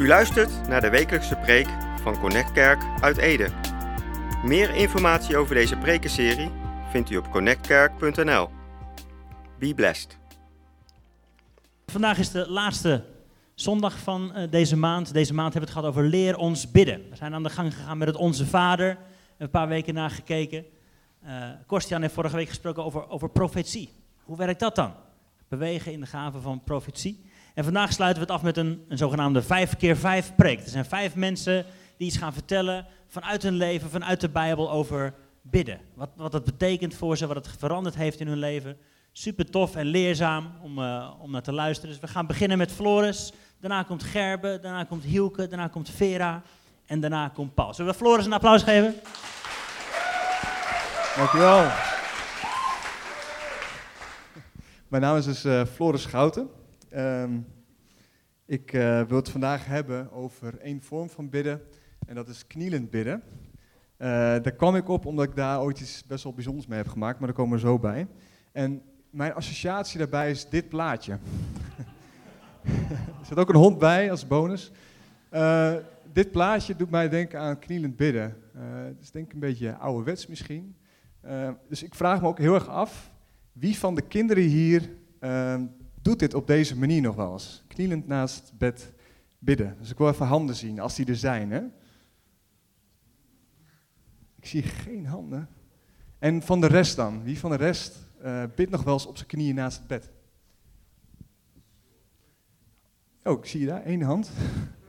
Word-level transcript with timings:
U 0.00 0.06
luistert 0.06 0.68
naar 0.68 0.80
de 0.80 0.90
wekelijkse 0.90 1.36
preek 1.36 1.66
van 2.02 2.18
Connect 2.18 2.52
Kerk 2.52 2.82
uit 3.00 3.16
Ede. 3.16 3.48
Meer 4.44 4.74
informatie 4.74 5.36
over 5.36 5.54
deze 5.54 5.76
prekenserie 5.76 6.50
vindt 6.90 7.10
u 7.10 7.16
op 7.16 7.30
connectkerk.nl. 7.30 8.48
Be 9.58 9.74
blessed. 9.74 10.18
Vandaag 11.86 12.18
is 12.18 12.30
de 12.30 12.50
laatste 12.50 13.04
zondag 13.54 13.98
van 13.98 14.34
eh, 14.34 14.50
deze 14.50 14.76
maand. 14.76 15.12
Deze 15.12 15.34
maand 15.34 15.52
hebben 15.52 15.70
we 15.70 15.76
het 15.76 15.84
gehad 15.84 15.98
over 15.98 16.10
leer 16.10 16.36
ons 16.36 16.70
bidden. 16.70 17.10
We 17.10 17.16
zijn 17.16 17.34
aan 17.34 17.42
de 17.42 17.50
gang 17.50 17.74
gegaan 17.74 17.98
met 17.98 18.08
het 18.08 18.16
Onze 18.16 18.46
Vader. 18.46 18.98
Een 19.38 19.50
paar 19.50 19.68
weken 19.68 19.94
nagekeken. 19.94 20.64
Uh, 21.24 21.48
Korstian 21.66 22.00
heeft 22.02 22.14
vorige 22.14 22.36
week 22.36 22.48
gesproken 22.48 22.84
over, 22.84 23.08
over 23.08 23.30
profetie. 23.30 23.90
Hoe 24.22 24.36
werkt 24.36 24.60
dat 24.60 24.74
dan? 24.74 24.94
Bewegen 25.48 25.92
in 25.92 26.00
de 26.00 26.06
gave 26.06 26.40
van 26.40 26.64
profetie. 26.64 27.29
En 27.60 27.66
vandaag 27.66 27.92
sluiten 27.92 28.22
we 28.22 28.28
het 28.28 28.38
af 28.38 28.44
met 28.44 28.56
een, 28.56 28.84
een 28.88 28.98
zogenaamde 28.98 29.42
5 29.42 29.76
keer 29.76 29.96
5 29.96 30.32
preek. 30.36 30.60
Er 30.60 30.68
zijn 30.68 30.84
vijf 30.84 31.14
mensen 31.14 31.64
die 31.96 32.06
iets 32.06 32.16
gaan 32.16 32.32
vertellen 32.32 32.86
vanuit 33.06 33.42
hun 33.42 33.54
leven, 33.54 33.90
vanuit 33.90 34.20
de 34.20 34.28
Bijbel 34.28 34.70
over 34.70 35.14
bidden. 35.42 35.80
Wat, 35.94 36.08
wat 36.16 36.32
het 36.32 36.44
betekent 36.44 36.94
voor 36.94 37.16
ze, 37.16 37.26
wat 37.26 37.36
het 37.36 37.48
veranderd 37.58 37.94
heeft 37.94 38.20
in 38.20 38.26
hun 38.26 38.38
leven. 38.38 38.76
Super 39.12 39.50
tof 39.50 39.76
en 39.76 39.86
leerzaam 39.86 40.52
om, 40.62 40.78
uh, 40.78 41.10
om 41.18 41.30
naar 41.30 41.42
te 41.42 41.52
luisteren. 41.52 41.90
Dus 41.90 42.00
we 42.00 42.08
gaan 42.08 42.26
beginnen 42.26 42.58
met 42.58 42.72
Floris. 42.72 43.32
Daarna 43.58 43.82
komt 43.82 44.02
Gerbe, 44.02 44.58
daarna 44.62 44.84
komt 44.84 45.04
Hielke, 45.04 45.48
daarna 45.48 45.68
komt 45.68 45.90
Vera 45.90 46.42
en 46.86 47.00
daarna 47.00 47.28
komt 47.28 47.54
Paul. 47.54 47.74
Zullen 47.74 47.92
we 47.92 47.98
Floris 47.98 48.26
een 48.26 48.32
applaus 48.32 48.62
geven? 48.62 48.94
Dankjewel. 51.16 51.70
Mijn 54.88 55.02
naam 55.02 55.16
is 55.16 55.24
dus 55.24 55.44
uh, 55.44 55.62
Floris 55.74 56.02
Schouten. 56.02 56.59
Um, 56.96 57.46
ik 58.46 58.72
uh, 58.72 59.02
wil 59.02 59.16
het 59.16 59.28
vandaag 59.28 59.66
hebben 59.66 60.12
over 60.12 60.58
één 60.58 60.82
vorm 60.82 61.08
van 61.08 61.28
bidden 61.28 61.62
en 62.06 62.14
dat 62.14 62.28
is 62.28 62.46
knielend 62.46 62.90
bidden. 62.90 63.22
Uh, 63.98 64.06
daar 64.08 64.52
kwam 64.52 64.76
ik 64.76 64.88
op 64.88 65.06
omdat 65.06 65.24
ik 65.24 65.36
daar 65.36 65.60
ooit 65.60 65.80
iets 65.80 66.04
best 66.06 66.24
wel 66.24 66.32
bijzonders 66.32 66.66
mee 66.66 66.78
heb 66.78 66.88
gemaakt, 66.88 67.18
maar 67.18 67.28
daar 67.28 67.36
komen 67.36 67.54
we 67.54 67.66
zo 67.66 67.78
bij. 67.78 68.06
En 68.52 68.82
mijn 69.10 69.34
associatie 69.34 69.98
daarbij 69.98 70.30
is 70.30 70.48
dit 70.48 70.68
plaatje. 70.68 71.12
er 73.20 73.26
zit 73.26 73.38
ook 73.38 73.48
een 73.48 73.54
hond 73.54 73.78
bij 73.78 74.10
als 74.10 74.26
bonus. 74.26 74.72
Uh, 75.32 75.74
dit 76.12 76.30
plaatje 76.30 76.76
doet 76.76 76.90
mij 76.90 77.08
denken 77.08 77.40
aan 77.40 77.58
knielend 77.58 77.96
bidden. 77.96 78.36
het 78.86 79.00
is 79.00 79.10
denk 79.10 79.26
ik 79.26 79.32
een 79.32 79.38
beetje 79.38 79.76
ouderwets 79.76 80.26
misschien. 80.26 80.76
dus 81.68 81.82
ik 81.82 81.94
vraag 81.94 82.20
me 82.20 82.26
ook 82.26 82.38
heel 82.38 82.54
erg 82.54 82.68
af, 82.68 83.10
wie 83.52 83.78
van 83.78 83.94
de 83.94 84.02
kinderen 84.02 84.44
hier 84.44 84.90
ehm, 85.20 85.66
doet 86.02 86.18
dit 86.18 86.34
op 86.34 86.46
deze 86.46 86.78
manier 86.78 87.00
nog 87.00 87.16
wel 87.16 87.32
eens. 87.32 87.64
Knielend 87.68 88.06
naast 88.06 88.48
het 88.48 88.58
bed 88.58 88.92
bidden. 89.38 89.76
Dus 89.78 89.90
ik 89.90 89.98
wil 89.98 90.08
even 90.08 90.26
handen 90.26 90.56
zien, 90.56 90.80
als 90.80 90.94
die 90.94 91.06
er 91.06 91.16
zijn. 91.16 91.50
Hè? 91.50 91.62
Ik 94.36 94.46
zie 94.46 94.62
geen 94.62 95.06
handen. 95.06 95.48
En 96.18 96.42
van 96.42 96.60
de 96.60 96.66
rest 96.66 96.96
dan? 96.96 97.22
Wie 97.22 97.38
van 97.38 97.50
de 97.50 97.56
rest 97.56 97.96
uh, 98.24 98.42
bidt 98.54 98.70
nog 98.70 98.82
wel 98.82 98.92
eens 98.92 99.06
op 99.06 99.16
zijn 99.16 99.28
knieën 99.28 99.54
naast 99.54 99.78
het 99.78 99.86
bed? 99.86 100.10
Oh, 103.24 103.38
ik 103.38 103.46
zie 103.46 103.60
je 103.60 103.66
daar, 103.66 103.82
één 103.82 104.02
hand. 104.02 104.30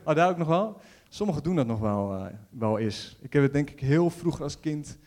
Oh, 0.04 0.16
daar 0.16 0.30
ook 0.30 0.38
nog 0.38 0.48
wel. 0.48 0.82
Sommigen 1.10 1.44
doen 1.44 1.56
dat 1.56 1.68
nog 1.68 1.80
wel, 1.80 2.16
uh, 2.16 2.26
wel 2.50 2.80
eens. 2.80 3.18
Ik 3.22 3.34
heb 3.34 3.44
het 3.44 3.54
denk 3.54 3.70
ik 3.70 3.80
heel 3.80 4.10
vroeger 4.10 4.44
als 4.44 4.60
kind 4.60 4.98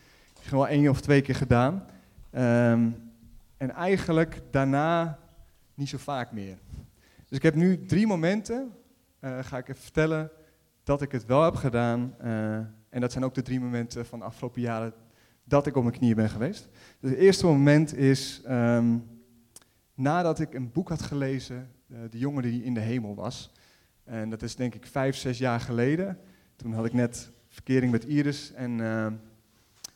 gewoon 0.41 0.65
wel 0.65 0.75
één 0.75 0.89
of 0.89 1.01
twee 1.01 1.21
keer 1.21 1.35
gedaan. 1.35 1.85
Um, 2.31 2.95
en 3.57 3.71
eigenlijk 3.71 4.41
daarna 4.51 5.19
niet 5.75 5.89
zo 5.89 5.97
vaak 5.97 6.31
meer. 6.31 6.57
Dus 7.27 7.37
ik 7.37 7.43
heb 7.43 7.55
nu 7.55 7.85
drie 7.85 8.07
momenten, 8.07 8.71
uh, 9.21 9.39
ga 9.43 9.57
ik 9.57 9.67
even 9.67 9.81
vertellen, 9.81 10.31
dat 10.83 11.01
ik 11.01 11.11
het 11.11 11.25
wel 11.25 11.43
heb 11.43 11.55
gedaan. 11.55 12.15
Uh, 12.23 12.55
en 12.89 13.01
dat 13.01 13.11
zijn 13.11 13.23
ook 13.23 13.33
de 13.33 13.41
drie 13.41 13.59
momenten 13.59 14.05
van 14.05 14.19
de 14.19 14.25
afgelopen 14.25 14.61
jaren 14.61 14.93
dat 15.43 15.67
ik 15.67 15.75
op 15.75 15.83
mijn 15.83 15.95
knieën 15.95 16.15
ben 16.15 16.29
geweest. 16.29 16.69
Dus 16.99 17.09
het 17.09 17.19
eerste 17.19 17.45
moment 17.45 17.95
is 17.95 18.41
um, 18.49 19.07
nadat 19.93 20.39
ik 20.39 20.53
een 20.53 20.71
boek 20.71 20.89
had 20.89 21.01
gelezen, 21.01 21.69
uh, 21.87 21.97
De 22.09 22.17
jongen 22.17 22.43
die 22.43 22.63
in 22.63 22.73
de 22.73 22.79
hemel 22.79 23.15
was. 23.15 23.51
En 24.03 24.29
dat 24.29 24.41
is 24.41 24.55
denk 24.55 24.75
ik 24.75 24.85
vijf, 24.85 25.15
zes 25.15 25.37
jaar 25.37 25.59
geleden. 25.59 26.19
Toen 26.55 26.73
had 26.73 26.85
ik 26.85 26.93
net 26.93 27.31
verkering 27.47 27.91
met 27.91 28.05
Iris 28.05 28.53
en 28.53 28.79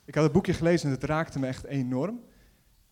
ik 0.06 0.16
had 0.16 0.24
het 0.24 0.34
boekje 0.34 0.54
gelezen 0.54 0.90
en 0.90 0.96
het 0.96 1.04
raakte 1.04 1.40
me 1.40 1.48
echt 1.48 1.66
enorm. 1.66 2.20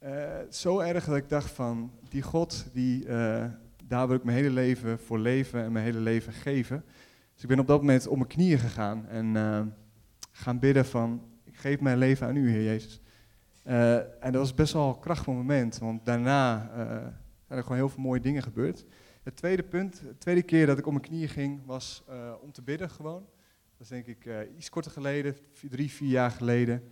Uh, 0.03 0.35
zo 0.49 0.79
erg 0.79 1.05
dat 1.05 1.15
ik 1.15 1.29
dacht 1.29 1.51
van, 1.51 1.91
die 2.09 2.21
God, 2.21 2.65
die, 2.73 3.05
uh, 3.05 3.45
daar 3.83 4.07
wil 4.07 4.15
ik 4.15 4.23
mijn 4.23 4.37
hele 4.37 4.49
leven 4.49 4.99
voor 4.99 5.19
leven 5.19 5.63
en 5.63 5.71
mijn 5.71 5.85
hele 5.85 5.99
leven 5.99 6.33
geven. 6.33 6.83
Dus 7.33 7.41
ik 7.41 7.47
ben 7.49 7.59
op 7.59 7.67
dat 7.67 7.79
moment 7.79 8.07
op 8.07 8.15
mijn 8.15 8.29
knieën 8.29 8.59
gegaan 8.59 9.07
en 9.07 9.35
uh, 9.35 9.61
gaan 10.31 10.59
bidden 10.59 10.85
van, 10.85 11.21
ik 11.43 11.57
geef 11.57 11.79
mijn 11.79 11.97
leven 11.97 12.27
aan 12.27 12.35
u, 12.35 12.49
Heer 12.49 12.63
Jezus. 12.63 13.01
en 13.63 14.31
dat 14.31 14.33
was 14.33 14.53
best 14.53 14.73
wel 14.73 14.89
een 14.89 14.99
krachtig 14.99 15.27
moment, 15.27 15.77
want 15.77 16.05
daarna 16.05 16.69
zijn 17.47 17.57
er 17.59 17.61
gewoon 17.61 17.77
heel 17.77 17.89
veel 17.89 18.03
mooie 18.03 18.21
dingen 18.21 18.43
gebeurd. 18.43 18.85
Het 19.23 19.35
tweede 19.35 19.63
punt, 19.63 20.01
de 20.01 20.17
tweede 20.17 20.43
keer 20.43 20.65
dat 20.65 20.77
ik 20.77 20.85
op 20.85 20.91
mijn 20.91 21.05
knieën 21.05 21.29
ging, 21.29 21.65
was 21.65 22.03
om 22.41 22.51
te 22.51 22.61
bidden 22.61 22.89
gewoon. 22.89 23.25
Dat 23.77 23.81
is 23.81 23.87
denk 23.87 24.05
ik 24.05 24.29
iets 24.57 24.69
korter 24.69 24.91
geleden, 24.91 25.37
drie, 25.69 25.91
vier 25.91 26.09
jaar 26.09 26.31
geleden 26.31 26.83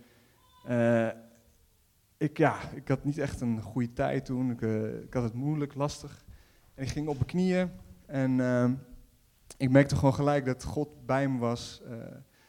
ik, 2.18 2.38
ja, 2.38 2.56
ik 2.74 2.88
had 2.88 3.04
niet 3.04 3.18
echt 3.18 3.40
een 3.40 3.62
goede 3.62 3.92
tijd 3.92 4.24
toen. 4.24 4.50
Ik, 4.50 4.60
uh, 4.60 5.02
ik 5.02 5.14
had 5.14 5.22
het 5.22 5.34
moeilijk, 5.34 5.74
lastig. 5.74 6.24
En 6.74 6.82
ik 6.82 6.88
ging 6.88 7.08
op 7.08 7.14
mijn 7.14 7.26
knieën 7.26 7.70
en 8.06 8.38
uh, 8.38 8.70
ik 9.56 9.70
merkte 9.70 9.96
gewoon 9.96 10.14
gelijk 10.14 10.44
dat 10.44 10.64
God 10.64 11.06
bij 11.06 11.28
me 11.28 11.38
was. 11.38 11.82
Uh, 11.84 11.96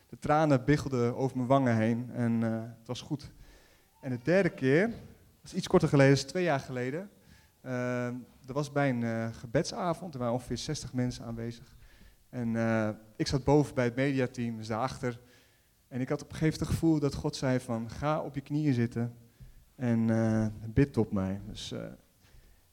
de 0.10 0.20
tranen 0.20 0.66
biggelden 0.66 1.16
over 1.16 1.38
mijn 1.38 1.50
wangen 1.50 1.76
heen 1.76 2.10
en 2.12 2.44
eh, 2.44 2.62
het 2.80 2.88
was 2.88 3.02
goed. 3.02 3.32
En 4.02 4.10
de 4.10 4.20
derde 4.24 4.50
keer, 4.50 4.94
dat 5.42 5.52
iets 5.52 5.68
korter 5.68 5.90
geleden, 5.90 6.14
is 6.14 6.24
twee 6.24 6.44
jaar 6.44 6.60
geleden. 6.60 7.10
dat 8.46 8.56
was 8.56 8.72
bij 8.72 8.90
een 8.90 9.34
gebedsavond, 9.34 10.14
er 10.14 10.20
waren 10.20 10.34
ongeveer 10.34 10.58
60 10.58 10.94
mensen 10.94 11.26
aanwezig. 11.26 11.76
En 12.30 12.56
ik 13.16 13.28
zat 13.28 13.44
boven 13.44 13.76
bij 13.76 13.86
het 13.86 13.96
mediateam, 13.96 14.58
dus 14.58 14.68
daarachter. 14.68 15.20
En 15.88 16.02
ik 16.02 16.10
had 16.10 16.22
op 16.22 16.30
een 16.30 16.36
gegeven 16.36 16.60
moment 16.60 16.70
het 16.70 16.80
gevoel 16.80 17.00
dat 17.00 17.16
God 17.16 17.36
zei 17.36 17.60
van, 17.60 17.90
ga 17.90 18.22
op 18.22 18.36
je 18.36 18.42
knieën 18.42 18.74
zitten 18.74 19.16
en 19.78 20.08
uh, 20.08 20.48
bid 20.74 20.98
op 20.98 21.12
mij. 21.12 21.42
Dus 21.48 21.72
uh, 21.72 21.80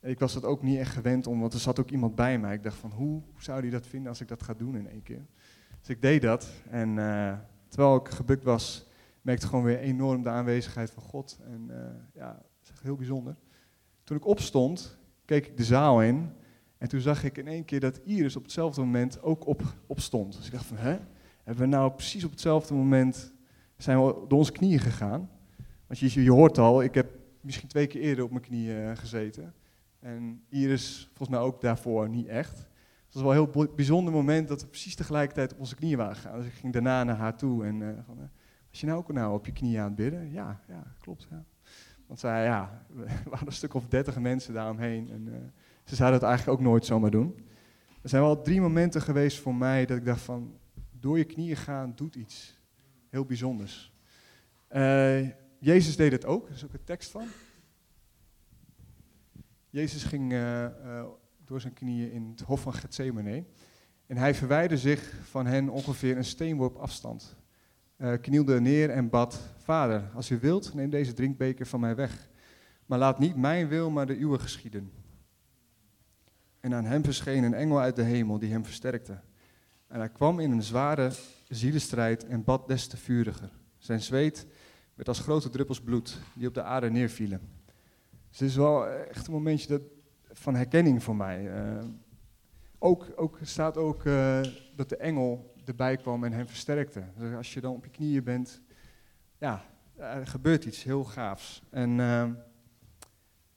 ik 0.01 0.19
was 0.19 0.33
dat 0.33 0.45
ook 0.45 0.63
niet 0.63 0.79
echt 0.79 0.93
gewend 0.93 1.27
om, 1.27 1.41
want 1.41 1.53
er 1.53 1.61
zat 1.61 1.81
ook 1.81 1.91
iemand 1.91 2.15
bij 2.15 2.39
mij. 2.39 2.55
Ik 2.55 2.63
dacht 2.63 2.77
van, 2.77 2.91
hoe 2.91 3.23
zou 3.39 3.63
die 3.63 3.71
dat 3.71 3.87
vinden 3.87 4.09
als 4.09 4.21
ik 4.21 4.29
dat 4.29 4.43
ga 4.43 4.55
doen 4.55 4.77
in 4.77 4.89
één 4.89 5.03
keer? 5.03 5.27
Dus 5.81 5.89
ik 5.89 6.03
deed 6.03 6.23
dat 6.23 6.49
en 6.71 6.97
uh, 6.97 7.39
terwijl 7.69 7.97
ik 7.97 8.09
gebukt 8.09 8.45
was, 8.45 8.89
merkte 9.23 9.45
ik 9.45 9.51
gewoon 9.51 9.65
weer 9.65 9.79
enorm 9.79 10.23
de 10.23 10.29
aanwezigheid 10.29 10.91
van 10.91 11.03
God. 11.03 11.39
En 11.45 11.71
ja, 12.15 12.33
dat 12.33 12.73
is 12.75 12.83
heel 12.83 12.97
bijzonder. 12.97 13.37
Toen 14.05 14.17
ik 14.17 14.27
opstond, 14.27 14.99
keek 15.25 15.47
ik 15.47 15.57
de 15.57 15.65
zaal 15.65 16.03
in 16.03 16.31
en 16.79 16.89
toen 16.89 17.01
zag 17.01 17.25
ik 17.25 17.39
in 17.39 17.49
één 17.49 17.65
keer 17.65 17.81
dat 17.81 18.01
Iris 18.05 18.37
op 18.37 18.43
hetzelfde 18.43 18.81
moment 18.81 19.23
ook 19.23 19.47
op, 19.47 19.63
opstond. 19.87 20.37
Dus 20.37 20.47
ik 20.47 20.53
dacht 20.53 20.67
van, 20.67 20.77
hè, 20.77 20.99
hebben 21.43 21.65
we 21.65 21.77
nou 21.77 21.93
precies 21.93 22.25
op 22.25 22.31
hetzelfde 22.31 22.75
moment, 22.75 23.33
zijn 23.77 24.07
we 24.07 24.25
door 24.29 24.39
onze 24.39 24.53
knieën 24.53 24.79
gegaan? 24.79 25.31
Want 25.87 25.99
je, 25.99 26.23
je 26.23 26.31
hoort 26.31 26.59
al, 26.59 26.83
ik 26.83 26.95
heb 26.95 27.19
misschien 27.41 27.69
twee 27.69 27.87
keer 27.87 28.01
eerder 28.01 28.25
op 28.25 28.31
mijn 28.31 28.43
knieën 28.43 28.77
eh, 28.77 28.97
gezeten. 28.97 29.55
En 30.01 30.43
Iris 30.49 31.07
volgens 31.07 31.29
mij 31.29 31.39
ook 31.39 31.61
daarvoor 31.61 32.09
niet 32.09 32.27
echt. 32.27 32.59
Het 32.59 33.23
was 33.23 33.23
wel 33.23 33.45
een 33.45 33.51
heel 33.55 33.75
bijzonder 33.75 34.13
moment 34.13 34.49
dat 34.49 34.61
we 34.61 34.67
precies 34.67 34.95
tegelijkertijd 34.95 35.53
op 35.53 35.59
onze 35.59 35.75
knieën 35.75 35.97
waren 35.97 36.17
gegaan. 36.17 36.39
Dus 36.39 36.47
ik 36.47 36.53
ging 36.53 36.73
daarna 36.73 37.05
naar 37.05 37.17
haar 37.17 37.37
toe 37.37 37.65
en 37.65 37.81
uh, 37.81 37.89
van, 38.07 38.17
uh, 38.19 38.25
was 38.71 38.81
je 38.81 38.87
nou 38.87 38.99
ook 38.99 39.13
nou 39.13 39.35
op 39.35 39.47
je 39.47 39.53
knieën 39.53 39.81
aan 39.81 39.87
het 39.87 39.95
bidden? 39.95 40.31
Ja, 40.31 40.61
ja 40.69 40.95
klopt. 41.01 41.27
Ja. 41.31 41.45
Want 42.07 42.21
zij, 42.21 42.45
ja, 42.45 42.87
we 42.95 43.05
waren 43.31 43.47
een 43.47 43.53
stuk 43.53 43.75
of 43.75 43.89
dertig 43.89 44.19
mensen 44.19 44.55
daaromheen. 44.55 45.11
En 45.11 45.53
ze 45.85 45.95
zouden 45.95 46.21
het 46.21 46.29
eigenlijk 46.29 46.59
ook 46.59 46.67
nooit 46.67 46.87
zomaar 46.87 47.11
doen. 47.11 47.35
Er 48.03 48.09
zijn 48.09 48.23
wel 48.23 48.43
drie 48.43 48.61
momenten 48.61 49.01
geweest 49.01 49.41
voor 49.41 49.55
mij 49.55 49.87
dat 49.87 49.97
ik 49.97 50.05
dacht 50.05 50.21
van, 50.21 50.59
door 50.91 51.19
je 51.19 51.25
knieën 51.25 51.57
gaan 51.57 51.93
doet 51.95 52.15
iets 52.15 52.61
heel 53.11 53.25
bijzonders. 53.25 53.93
Jezus 55.65 55.97
deed 55.97 56.13
het 56.13 56.25
ook, 56.25 56.49
er 56.49 56.55
is 56.55 56.65
ook 56.65 56.73
een 56.73 56.85
tekst 56.85 57.11
van. 57.11 57.27
Jezus 59.71 60.05
ging 60.05 60.33
uh, 60.33 60.63
uh, 60.63 61.05
door 61.45 61.61
zijn 61.61 61.73
knieën 61.73 62.13
in 62.13 62.31
het 62.31 62.41
hof 62.41 62.61
van 62.61 62.73
Gethsemane. 62.73 63.45
En 64.07 64.17
hij 64.17 64.35
verwijderde 64.35 64.79
zich 64.79 65.13
van 65.23 65.47
hen 65.47 65.69
ongeveer 65.69 66.17
een 66.17 66.25
steenworp 66.25 66.77
afstand. 66.77 67.37
Uh, 67.99 68.13
knielde 68.21 68.61
neer 68.61 68.91
en 68.91 69.09
bad, 69.09 69.41
Vader, 69.57 70.11
als 70.15 70.31
u 70.31 70.39
wilt, 70.39 70.75
neem 70.75 70.91
deze 70.91 71.13
drinkbeker 71.13 71.67
van 71.67 71.81
mij 71.81 71.95
weg. 71.95 72.29
Maar 72.87 72.99
laat 72.99 73.19
niet 73.19 73.37
mijn 73.37 73.69
wil, 73.69 73.91
maar 73.91 74.07
de 74.07 74.19
uwe 74.19 74.39
geschieden. 74.39 74.93
En 76.61 76.75
aan 76.75 76.85
hem 76.85 77.05
verscheen 77.05 77.45
een 77.45 77.55
engel 77.55 77.81
uit 77.81 77.97
de 77.97 78.03
hemel 78.03 78.39
die 78.39 78.51
hem 78.51 78.65
versterkte. 78.65 79.21
En 79.87 79.99
hij 79.99 80.11
kwam 80.11 80.41
in 80.41 80.51
een 80.51 80.63
zware 80.63 81.13
zielenstrijd 81.49 82.27
en 82.27 82.45
bad 82.45 82.69
des 82.69 82.87
te 82.87 82.97
vuriger. 82.97 83.51
Zijn 83.79 84.03
zweet 84.03 84.47
met 84.95 85.09
als 85.09 85.21
grote 85.21 85.51
druppels 85.51 85.81
bloed 85.81 86.21
die 86.35 86.49
op 86.49 86.55
de 86.55 86.63
aarde 86.63 86.91
neervielen. 86.91 87.41
Dus 88.29 88.39
het 88.39 88.49
is 88.49 88.57
wel 88.57 88.89
echt 88.89 89.27
een 89.27 89.33
momentje 89.33 89.69
dat, 89.69 89.83
van 90.33 90.55
herkenning 90.55 91.03
voor 91.03 91.17
mij. 91.17 91.67
Uh, 91.75 91.85
ook, 92.79 93.13
ook, 93.17 93.39
staat 93.43 93.77
ook 93.77 94.05
eh, 94.05 94.41
dat 94.77 94.89
de 94.89 94.97
engel 94.97 95.55
erbij 95.65 95.97
kwam 95.97 96.25
en 96.25 96.33
hem 96.33 96.47
versterkte. 96.47 97.05
Dus 97.17 97.35
als 97.35 97.55
je 97.55 97.61
dan 97.61 97.75
op 97.75 97.85
je 97.85 97.91
knieën 97.91 98.25
bent, 98.25 98.61
ja, 99.39 99.65
er 99.97 100.27
gebeurt 100.27 100.65
iets 100.65 100.83
heel 100.83 101.05
gaafs. 101.05 101.63
En 101.71 102.01
ehm, 102.01 102.33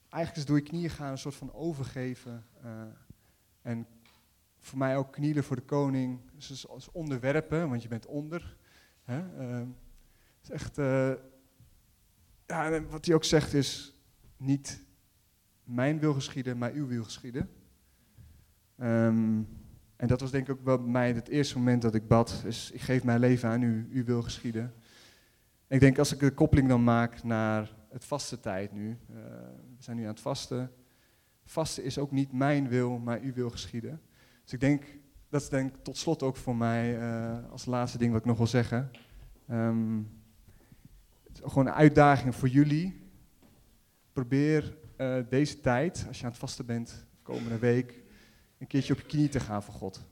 eigenlijk 0.10 0.36
is 0.36 0.46
door 0.46 0.58
je 0.58 0.64
knieën 0.64 0.90
gaan 0.90 1.12
een 1.12 1.18
soort 1.18 1.36
van 1.36 1.54
overgeven. 1.54 2.46
eh, 2.62 2.82
en 3.62 3.88
voor 4.60 4.78
mij 4.78 4.98
ook 4.98 5.12
knielen 5.12 5.44
voor 5.44 5.56
de 5.56 5.62
koning. 5.62 6.20
Dus 6.34 6.68
als 6.68 6.92
onderwerpen, 6.92 7.70
want 7.70 7.82
je 7.82 7.88
bent 7.88 8.06
onder. 8.06 8.58
Hè? 9.04 9.24
Echt, 10.50 10.78
eh, 10.78 11.12
ja, 12.46 12.72
en 12.72 12.90
wat 12.90 13.06
hij 13.06 13.16
ook 13.16 13.24
zegt 13.24 13.54
is, 13.54 14.02
niet 14.38 14.86
mijn 15.64 16.00
wil 16.00 16.14
geschieden, 16.14 16.58
maar 16.58 16.72
uw 16.72 16.88
wil 16.88 17.04
geschieden. 17.04 17.50
Ehm, 18.78 19.42
en 19.96 20.08
dat 20.08 20.20
was 20.22 20.32
denk 20.32 20.48
ik 20.48 20.58
ook 20.58 20.64
bij 20.64 20.78
mij 20.78 21.14
het 21.14 21.28
eerste 21.28 21.58
moment 21.58 21.82
dat 21.82 21.96
ik 21.96 22.08
bad. 22.08 22.44
Is, 22.46 22.72
ik 22.72 22.82
geef 22.82 23.04
mijn 23.04 23.20
leven 23.20 23.50
aan 23.50 23.62
u, 23.62 23.88
uw 23.92 24.04
wil 24.04 24.22
geschieden. 24.22 24.74
Ik 25.68 25.80
denk 25.80 25.98
als 25.98 26.14
ik 26.14 26.20
de 26.20 26.32
koppeling 26.32 26.68
dan 26.68 26.84
maak 26.84 27.24
naar 27.24 27.76
het 27.90 28.06
vaste 28.06 28.40
tijd 28.40 28.72
nu. 28.72 28.90
eh, 28.90 29.16
we 29.78 29.84
zijn 29.84 29.98
nu 29.98 30.04
aan 30.04 30.10
het 30.10 30.20
vasten. 30.20 30.72
Vasten 31.46 31.84
is 31.84 31.98
ook 31.98 32.12
niet 32.12 32.32
mijn 32.32 32.68
wil, 32.68 32.98
maar 32.98 33.20
uw 33.20 33.34
wil 33.34 33.50
geschieden. 33.50 34.02
Dus 34.44 34.54
ik 34.54 34.60
denk, 34.60 34.84
dat 35.30 35.42
is 35.42 35.50
denk 35.50 35.76
ik 35.76 35.84
tot 35.84 35.98
slot 35.98 36.24
ook 36.24 36.36
voor 36.36 36.56
mij 36.56 37.00
eh, 37.00 37.52
als 37.52 37.66
laatste 37.66 37.98
ding 37.98 38.12
wat 38.12 38.20
ik 38.20 38.28
nog 38.28 38.38
wil 38.38 38.48
zeggen. 38.48 38.92
Ehm, 39.48 40.00
gewoon 41.44 41.68
een 41.68 41.74
uitdaging 41.74 42.36
voor 42.36 42.48
jullie. 42.48 43.10
Probeer 44.14 44.78
eh, 44.96 45.18
deze 45.30 45.60
tijd, 45.60 46.06
als 46.08 46.18
je 46.18 46.24
aan 46.26 46.30
het 46.32 46.40
vasten 46.40 46.66
bent, 46.66 47.06
komende 47.22 47.60
week, 47.60 48.04
een 48.58 48.68
keertje 48.68 48.94
op 48.94 49.00
je 49.00 49.06
knie 49.06 49.30
te 49.30 49.40
gaan 49.40 49.64
voor 49.64 49.74
God. 49.74 50.06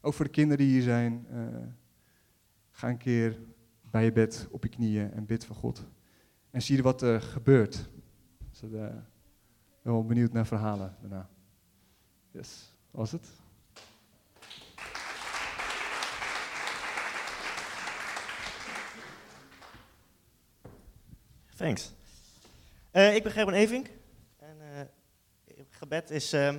Ook 0.00 0.14
voor 0.14 0.24
de 0.24 0.30
kinderen 0.30 0.64
die 0.66 0.74
hier 0.74 0.82
zijn. 0.82 1.26
eh, 1.30 1.46
ga 2.70 2.88
een 2.88 2.96
keer 2.96 3.38
bij 3.90 4.04
je 4.04 4.12
bed 4.12 4.48
op 4.50 4.62
je 4.62 4.68
knieën 4.68 5.12
en 5.12 5.26
bid 5.26 5.44
voor 5.44 5.56
God. 5.56 5.86
En 6.50 6.62
zie 6.62 6.76
wat 6.82 7.02
er 7.02 7.20
gebeurt. 7.20 7.88
Dus 8.50 8.62
ik 8.62 8.70
ben 8.70 9.06
wel 9.82 10.04
benieuwd 10.04 10.32
naar 10.32 10.46
verhalen 10.46 10.96
daarna. 11.00 11.30
Yes, 12.30 12.74
was 12.90 13.12
het? 13.12 13.41
Thanks. 21.62 21.92
Eh, 22.90 23.14
ik 23.14 23.22
ben 23.22 23.32
Gerben 23.32 23.54
Evink. 23.54 23.86
En 24.38 24.56
eh, 24.60 25.64
gebed 25.68 26.10
is 26.10 26.32
ehm, 26.32 26.58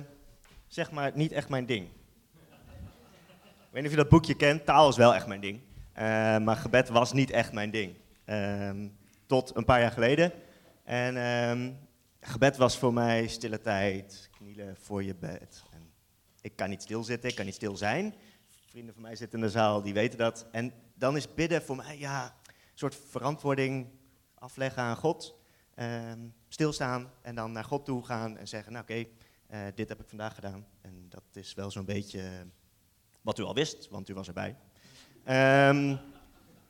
zeg 0.66 0.90
maar 0.90 1.12
niet 1.14 1.32
echt 1.32 1.48
mijn 1.48 1.66
ding. 1.66 1.86
Ik 1.86 3.70
weet 3.70 3.82
niet 3.82 3.84
of 3.84 3.90
je 3.90 3.96
dat 3.96 4.08
boekje 4.08 4.36
kent. 4.36 4.64
Taal 4.64 4.88
is 4.88 4.96
wel 4.96 5.14
echt 5.14 5.26
mijn 5.26 5.40
ding. 5.40 5.60
Eh, 5.92 6.04
maar 6.38 6.56
gebed 6.56 6.88
was 6.88 7.12
niet 7.12 7.30
echt 7.30 7.52
mijn 7.52 7.70
ding. 7.70 7.94
Ehm, 8.24 8.88
tot 9.26 9.56
een 9.56 9.64
paar 9.64 9.80
jaar 9.80 9.90
geleden. 9.90 10.32
En 10.84 11.16
ehm, 11.16 11.72
gebed 12.20 12.56
was 12.56 12.78
voor 12.78 12.92
mij 12.92 13.26
stille 13.26 13.60
tijd, 13.60 14.28
knielen 14.36 14.76
voor 14.80 15.02
je 15.02 15.14
bed. 15.14 15.62
En 15.70 15.92
ik 16.40 16.56
kan 16.56 16.68
niet 16.68 16.82
stilzitten, 16.82 17.30
ik 17.30 17.36
kan 17.36 17.44
niet 17.44 17.54
stil 17.54 17.76
zijn. 17.76 18.14
Vrienden 18.68 18.94
van 18.94 19.02
mij 19.02 19.16
zitten 19.16 19.38
in 19.38 19.44
de 19.44 19.50
zaal, 19.50 19.82
die 19.82 19.94
weten 19.94 20.18
dat. 20.18 20.46
En 20.50 20.72
dan 20.94 21.16
is 21.16 21.34
bidden 21.34 21.62
voor 21.62 21.76
mij 21.76 21.98
ja, 21.98 22.24
een 22.46 22.54
soort 22.74 22.96
verantwoording 23.10 24.02
afleggen 24.44 24.82
aan 24.82 24.96
God. 24.96 25.34
Ehm, 25.74 26.18
stilstaan 26.48 27.10
en 27.22 27.34
dan 27.34 27.52
naar 27.52 27.64
God 27.64 27.84
toe 27.84 28.04
gaan 28.04 28.36
en 28.36 28.48
zeggen, 28.48 28.72
nou 28.72 28.84
oké, 28.84 29.04
eh, 29.46 29.60
dit 29.74 29.88
heb 29.88 30.00
ik 30.00 30.08
vandaag 30.08 30.34
gedaan. 30.34 30.66
En 30.80 31.06
dat 31.08 31.22
is 31.32 31.54
wel 31.54 31.70
zo'n 31.70 31.84
beetje 31.84 32.46
wat 33.22 33.38
u 33.38 33.42
al 33.42 33.54
wist, 33.54 33.88
want 33.88 34.08
u 34.08 34.14
was 34.14 34.26
erbij. 34.26 34.56
Ehm, 35.24 35.96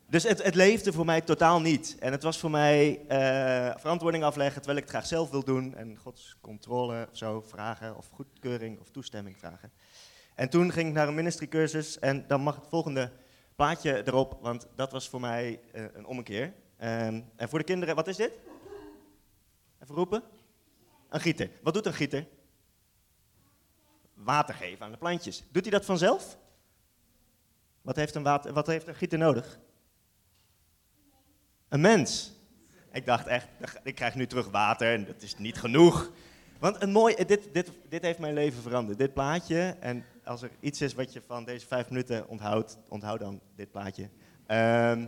dus 0.06 0.22
het, 0.22 0.42
het 0.42 0.54
leefde 0.54 0.92
voor 0.92 1.04
mij 1.04 1.20
totaal 1.20 1.60
niet. 1.60 1.96
En 1.98 2.12
het 2.12 2.22
was 2.22 2.38
voor 2.38 2.50
mij 2.50 3.06
eh, 3.08 3.80
verantwoording 3.80 4.24
afleggen 4.24 4.62
terwijl 4.62 4.76
ik 4.76 4.84
het 4.84 4.92
graag 4.92 5.06
zelf 5.06 5.30
wil 5.30 5.44
doen. 5.44 5.74
En 5.74 5.96
Gods 5.96 6.36
controle 6.40 7.08
of 7.10 7.16
zo 7.16 7.40
vragen, 7.40 7.96
of 7.96 8.08
goedkeuring 8.08 8.80
of 8.80 8.90
toestemming 8.90 9.38
vragen. 9.38 9.72
En 10.34 10.48
toen 10.48 10.72
ging 10.72 10.88
ik 10.88 10.94
naar 10.94 11.08
een 11.08 11.14
ministrycursus 11.14 11.98
en 11.98 12.24
dan 12.26 12.40
mag 12.40 12.54
het 12.54 12.68
volgende 12.68 13.10
plaatje 13.56 14.06
erop, 14.06 14.38
want 14.40 14.66
dat 14.74 14.92
was 14.92 15.08
voor 15.08 15.20
mij 15.20 15.60
eh, 15.72 15.84
een 15.92 16.06
ommekeer. 16.06 16.52
Ehm, 16.84 17.20
en 17.36 17.48
voor 17.48 17.58
de 17.58 17.64
kinderen, 17.64 17.94
wat 17.94 18.08
is 18.08 18.16
dit? 18.16 18.32
Even 19.82 19.94
roepen. 19.94 20.22
Een 21.08 21.20
gieter. 21.20 21.50
Wat 21.62 21.74
doet 21.74 21.86
een 21.86 21.94
gieter? 21.94 22.26
Water 24.14 24.54
geven 24.54 24.84
aan 24.84 24.90
de 24.90 24.98
plantjes. 24.98 25.44
Doet 25.50 25.62
hij 25.62 25.70
dat 25.70 25.84
vanzelf? 25.84 26.38
Wat 27.82 27.96
heeft 27.96 28.14
een, 28.14 28.22
water, 28.22 28.52
wat 28.52 28.66
heeft 28.66 28.86
een 28.86 28.94
gieter 28.94 29.18
nodig? 29.18 29.58
Een 31.68 31.80
mens. 31.80 32.32
Ik 32.92 33.06
dacht 33.06 33.26
echt, 33.26 33.48
ik 33.82 33.94
krijg 33.94 34.14
nu 34.14 34.26
terug 34.26 34.50
water 34.50 34.92
en 34.92 35.04
dat 35.04 35.22
is 35.22 35.38
niet 35.38 35.58
genoeg. 35.58 36.10
Want 36.58 36.82
een 36.82 36.92
mooi, 36.92 37.14
dit, 37.14 37.48
dit, 37.52 37.70
dit 37.88 38.02
heeft 38.02 38.18
mijn 38.18 38.34
leven 38.34 38.62
veranderd. 38.62 38.98
Dit 38.98 39.12
plaatje, 39.12 39.76
en 39.80 40.04
als 40.24 40.42
er 40.42 40.50
iets 40.60 40.80
is 40.80 40.94
wat 40.94 41.12
je 41.12 41.22
van 41.26 41.44
deze 41.44 41.66
vijf 41.66 41.88
minuten 41.88 42.28
onthoudt, 42.28 42.78
onthoud 42.88 43.20
dan 43.20 43.40
dit 43.56 43.70
plaatje. 43.70 44.08
Ehm, 44.46 45.06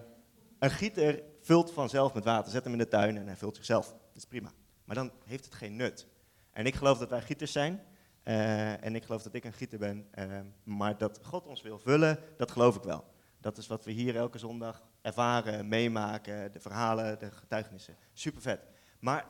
een 0.59 0.71
gieter 0.71 1.23
vult 1.47 1.73
vanzelf 1.73 2.15
met 2.15 2.25
water. 2.25 2.53
Zet 2.53 2.65
hem 2.65 2.73
in 2.73 2.79
de 2.79 2.89
tuin 2.89 3.17
en 3.17 3.27
hij 3.27 3.37
vult 3.37 3.57
zichzelf. 3.57 3.87
Dat 3.87 4.17
is 4.17 4.25
prima. 4.25 4.53
Maar 4.85 4.97
dan 4.97 5.11
heeft 5.25 5.45
het 5.45 5.55
geen 5.55 5.77
nut. 5.77 6.07
En 6.51 6.67
ik 6.67 6.75
geloof 6.75 6.99
dat 6.99 7.11
wij 7.11 7.23
gieters 7.23 7.53
zijn. 7.53 7.81
eh, 8.23 8.85
en 8.85 8.95
ik 8.95 9.05
geloof 9.05 9.23
dat 9.23 9.35
ik 9.35 9.45
een 9.45 9.53
gieter 9.53 9.79
ben. 9.79 10.07
eh, 10.11 10.41
maar 10.63 10.99
dat 10.99 11.21
God 11.23 11.47
ons 11.47 11.63
wil 11.63 11.79
vullen, 11.79 12.19
dat 12.37 12.51
geloof 12.51 12.77
ik 12.77 12.83
wel. 12.83 13.05
Dat 13.41 13.59
is 13.59 13.67
wat 13.67 13.85
we 13.85 13.91
hier 13.91 14.17
elke 14.17 14.39
zondag 14.39 14.83
ervaren, 15.03 15.69
meemaken, 15.69 16.53
de 16.53 16.61
verhalen, 16.61 17.19
de 17.19 17.31
getuigenissen. 17.31 17.97
Super 18.13 18.43
vet. 18.43 18.61
Maar 18.99 19.27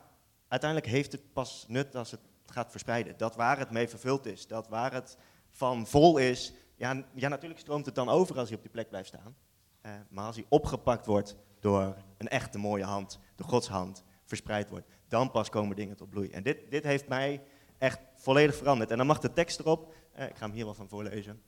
uiteindelijk 0.49 0.91
heeft 0.91 1.13
het 1.13 1.33
pas 1.33 1.65
nut 1.69 1.95
als 1.95 2.11
het 2.11 2.21
gaat 2.47 2.71
verspreiden. 2.71 3.17
Dat 3.17 3.35
waar 3.37 3.59
het 3.59 3.71
mee 3.71 3.89
vervuld 3.89 4.27
is, 4.27 4.47
dat 4.47 4.69
waar 4.69 4.93
het 4.93 5.17
van 5.51 5.87
vol 5.87 6.19
is. 6.19 6.53
Ja, 6.77 7.05
ja 7.15 7.29
natuurlijk 7.29 7.61
stroomt 7.61 7.87
het 7.87 7.95
dan 7.95 8.09
over 8.09 8.39
als 8.39 8.49
hij 8.49 8.57
op 8.57 8.63
die 8.63 8.73
plek 8.73 8.89
blijft 8.89 9.09
staan. 9.09 9.37
Eh, 9.81 9.93
maar 10.09 10.27
als 10.27 10.37
hij 10.37 10.47
opgepakt 10.49 11.07
wordt 11.07 11.37
door 11.61 11.97
een 12.19 12.29
echte 12.29 12.59
mooie 12.59 12.85
hand, 12.85 13.19
de 13.37 13.45
Gods 13.45 13.69
hand, 13.69 14.05
verspreid 14.25 14.69
wordt, 14.69 14.87
dan 15.09 15.31
pas 15.31 15.49
komen 15.49 15.77
dingen 15.77 15.97
tot 15.97 16.11
bloei. 16.11 16.31
En 16.31 16.43
dit, 16.43 16.71
dit 16.71 16.85
heeft 16.85 17.09
mij 17.09 17.43
echt 17.79 17.99
volledig 18.15 18.57
veranderd. 18.57 18.91
En 18.91 18.97
dan 18.97 19.07
mag 19.07 19.19
de 19.19 19.33
tekst 19.33 19.61
erop, 19.61 19.95
eh, 20.13 20.27
ik 20.27 20.37
ga 20.37 20.47
hem 20.47 20.55
hier 20.55 20.65
wel 20.65 20.75
van 20.75 20.89
voorlezen. 20.89 21.43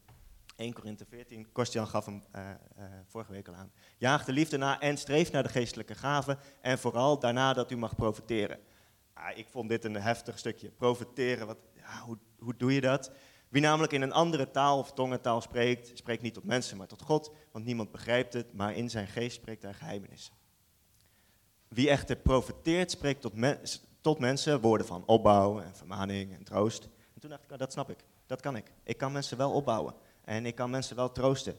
1 0.57 0.73
Korinthe 0.73 1.05
14, 1.09 1.53
Kostjan 1.53 1.87
gaf 1.87 2.05
hem 2.07 2.23
eh, 2.31 2.51
eh, 2.51 2.57
vorige 3.07 3.33
week 3.33 3.49
al 3.49 3.55
aan. 3.55 3.73
Jaag 3.97 4.25
de 4.25 4.33
liefde 4.33 4.57
na 4.57 4.81
en 4.81 4.97
streef 4.97 5.33
naar 5.33 5.43
de 5.43 5.49
geestelijke 5.49 5.95
gaven 5.95 6.39
en 6.61 6.79
vooral 6.79 7.19
daarna 7.19 7.53
dat 7.53 7.71
u 7.71 7.77
mag 7.77 7.97
profiteren. 7.97 8.59
Ah, 9.13 9.39
ik 9.39 9.47
vond 9.49 9.69
dit 9.69 9.85
een 9.85 9.95
heftig 9.95 10.39
stukje. 10.39 10.71
Profiteren, 10.71 11.47
wat, 11.47 11.59
ja, 11.75 12.01
hoe, 12.05 12.19
hoe 12.39 12.57
doe 12.57 12.75
je 12.75 12.81
dat? 12.81 13.13
Wie 13.49 13.63
namelijk 13.63 13.93
in 13.93 14.03
een 14.03 14.13
andere 14.13 14.51
taal 14.51 14.79
of 14.79 14.93
tongentaal 14.93 15.41
spreekt, 15.41 15.91
spreekt 15.95 16.23
niet 16.23 16.35
tot 16.35 16.45
mensen, 16.45 16.77
maar 16.77 16.87
tot 16.87 17.03
God, 17.03 17.33
want 17.53 17.65
niemand 17.65 17.91
begrijpt 17.91 18.33
het, 18.33 18.53
maar 18.53 18.75
in 18.75 18.91
zijn 18.91 19.07
geest 19.07 19.37
spreekt 19.37 19.63
hij 19.63 19.75
geheimenissen. 19.75 20.35
Wie 21.69 21.89
echter 21.89 22.17
profiteert, 22.17 22.91
spreekt 22.91 23.21
tot, 23.21 23.33
tot 24.01 24.19
mensen 24.19 24.61
woorden 24.61 24.87
van 24.87 25.03
opbouw 25.07 25.61
en 25.61 25.77
vermaning 25.77 26.33
en 26.33 26.45
troost. 26.45 26.89
En 27.15 27.21
toen 27.21 27.31
dacht 27.31 27.45
ik, 27.45 27.53
oh, 27.53 27.59
dat 27.59 27.73
snap 27.73 27.91
ik, 27.91 27.99
dat 28.27 28.41
kan 28.41 28.57
ik. 28.57 28.73
Ik 28.83 28.97
kan 28.97 29.13
mensen 29.13 29.37
wel 29.37 29.53
opbouwen 29.53 29.95
en 30.25 30.47
ik 30.47 30.55
kan 30.55 30.71
mensen 30.71 30.97
wel 30.97 31.13
troosten, 31.13 31.57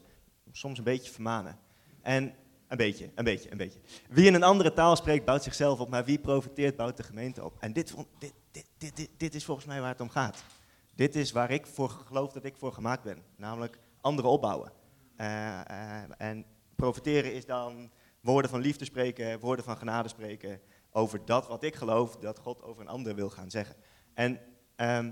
soms 0.52 0.78
een 0.78 0.84
beetje 0.84 1.12
vermanen. 1.12 1.60
En 2.02 2.34
een 2.68 2.78
beetje, 2.78 3.10
een 3.16 3.24
beetje, 3.24 3.52
een 3.52 3.58
beetje. 3.58 3.80
Wie 4.10 4.26
in 4.26 4.34
een 4.34 4.44
andere 4.44 4.74
taal 4.74 4.96
spreekt, 4.96 5.26
bouwt 5.26 5.44
zichzelf 5.44 5.80
op, 5.80 5.90
maar 5.90 6.06
wie 6.06 6.20
profiteert, 6.20 6.76
bouwt 6.76 6.98
de 6.98 7.04
gemeente 7.04 7.44
op. 7.44 7.56
En 7.60 7.74
dit, 7.74 7.96
dit, 8.20 8.34
dit, 8.52 8.66
dit, 8.96 9.10
dit 9.18 9.36
is 9.36 9.46
volgens 9.46 9.66
mij 9.66 9.80
waar 9.80 9.90
het 9.90 10.02
om 10.02 10.10
gaat. 10.10 10.44
Dit 10.96 11.16
is 11.16 11.32
waar 11.32 11.52
ik 11.52 11.66
voor 11.66 11.90
geloof 11.90 12.32
dat 12.32 12.44
ik 12.44 12.56
voor 12.58 12.74
gemaakt 12.74 13.04
ben, 13.04 13.24
namelijk 13.36 13.80
anderen 14.02 14.32
opbouwen. 14.32 14.72
Eh, 15.16 15.60
eh, 15.60 16.10
en 16.18 16.46
profiteren 16.76 17.34
is 17.34 17.46
dan 17.46 17.92
woorden 18.22 18.52
van 18.52 18.62
liefde 18.62 18.86
spreken, 18.86 19.40
woorden 19.40 19.66
van 19.66 19.78
genade 19.78 20.10
spreken 20.10 20.62
over 20.92 21.26
dat 21.26 21.48
wat 21.48 21.64
ik 21.64 21.76
geloof 21.76 22.16
dat 22.16 22.40
God 22.40 22.62
over 22.62 22.82
een 22.82 22.88
ander 22.88 23.16
wil 23.16 23.30
gaan 23.30 23.52
zeggen. 23.52 23.76
En 24.14 24.40
ehm, 24.76 25.12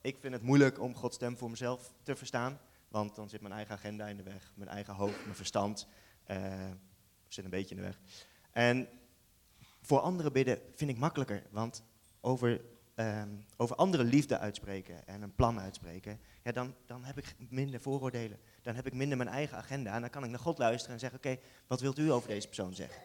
ik 0.00 0.18
vind 0.18 0.34
het 0.34 0.42
moeilijk 0.42 0.80
om 0.80 0.94
Gods 0.94 1.16
stem 1.16 1.36
voor 1.36 1.50
mezelf 1.50 1.92
te 2.02 2.16
verstaan, 2.16 2.60
want 2.88 3.14
dan 3.14 3.28
zit 3.28 3.40
mijn 3.40 3.54
eigen 3.54 3.74
agenda 3.74 4.06
in 4.06 4.16
de 4.16 4.22
weg, 4.22 4.52
mijn 4.54 4.70
eigen 4.70 4.94
hoofd, 4.94 5.24
mijn 5.24 5.36
verstand 5.36 5.86
eh, 6.24 6.70
zit 7.28 7.44
een 7.44 7.50
beetje 7.50 7.74
in 7.74 7.80
de 7.80 7.86
weg. 7.86 8.00
En 8.50 8.88
voor 9.80 10.00
anderen 10.00 10.32
bidden 10.32 10.58
vind 10.74 10.90
ik 10.90 10.98
makkelijker, 10.98 11.42
want 11.50 11.84
over, 12.20 12.60
ehm, 12.94 13.28
over 13.56 13.76
andere 13.76 14.04
liefde 14.04 14.38
uitspreken 14.38 15.06
en 15.06 15.22
een 15.22 15.34
plan 15.34 15.60
uitspreken, 15.60 16.20
ja, 16.42 16.52
dan, 16.52 16.74
dan 16.86 17.04
heb 17.04 17.18
ik 17.18 17.34
minder 17.48 17.80
vooroordelen. 17.80 18.38
Dan 18.62 18.74
heb 18.74 18.86
ik 18.86 18.92
minder 18.92 19.16
mijn 19.16 19.28
eigen 19.28 19.56
agenda 19.56 19.94
en 19.94 20.00
dan 20.00 20.10
kan 20.10 20.24
ik 20.24 20.30
naar 20.30 20.38
God 20.38 20.58
luisteren 20.58 20.94
en 20.94 21.00
zeggen, 21.00 21.18
oké, 21.18 21.38
wat 21.66 21.80
wilt 21.80 21.98
u 21.98 22.12
over 22.12 22.28
deze 22.28 22.46
persoon 22.46 22.74
zeggen? 22.74 23.02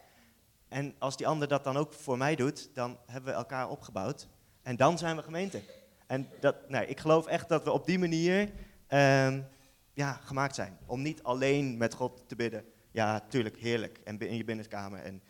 En 0.68 0.96
als 0.98 1.18
die 1.18 1.28
ander 1.28 1.48
dat 1.48 1.64
dan 1.64 1.78
ook 1.78 1.94
voor 1.94 2.18
mij 2.18 2.36
doet, 2.36 2.70
dan 2.74 2.98
hebben 3.06 3.32
we 3.32 3.38
elkaar 3.38 3.70
opgebouwd 3.70 4.28
en 4.62 4.76
dan 4.76 4.98
zijn 4.98 5.16
we 5.16 5.24
gemeente. 5.24 5.62
En 6.08 6.30
dat, 6.40 6.70
nou, 6.70 6.86
ik 6.86 7.00
geloof 7.00 7.26
echt 7.26 7.50
dat 7.50 7.64
we 7.64 7.72
op 7.72 7.86
die 7.86 8.00
manier 8.00 8.52
ehm, 8.88 9.42
ja, 9.94 10.14
gemaakt 10.14 10.56
zijn. 10.56 10.78
Om 10.86 11.02
niet 11.02 11.24
alleen 11.24 11.78
met 11.78 11.94
God 11.94 12.24
te 12.28 12.36
bidden. 12.36 12.66
Ja, 12.92 13.20
tuurlijk, 13.20 13.58
heerlijk. 13.58 14.00
En 14.04 14.20
in 14.20 14.36
je 14.36 14.44
binnenkamer 14.44 15.00
en 15.00 15.22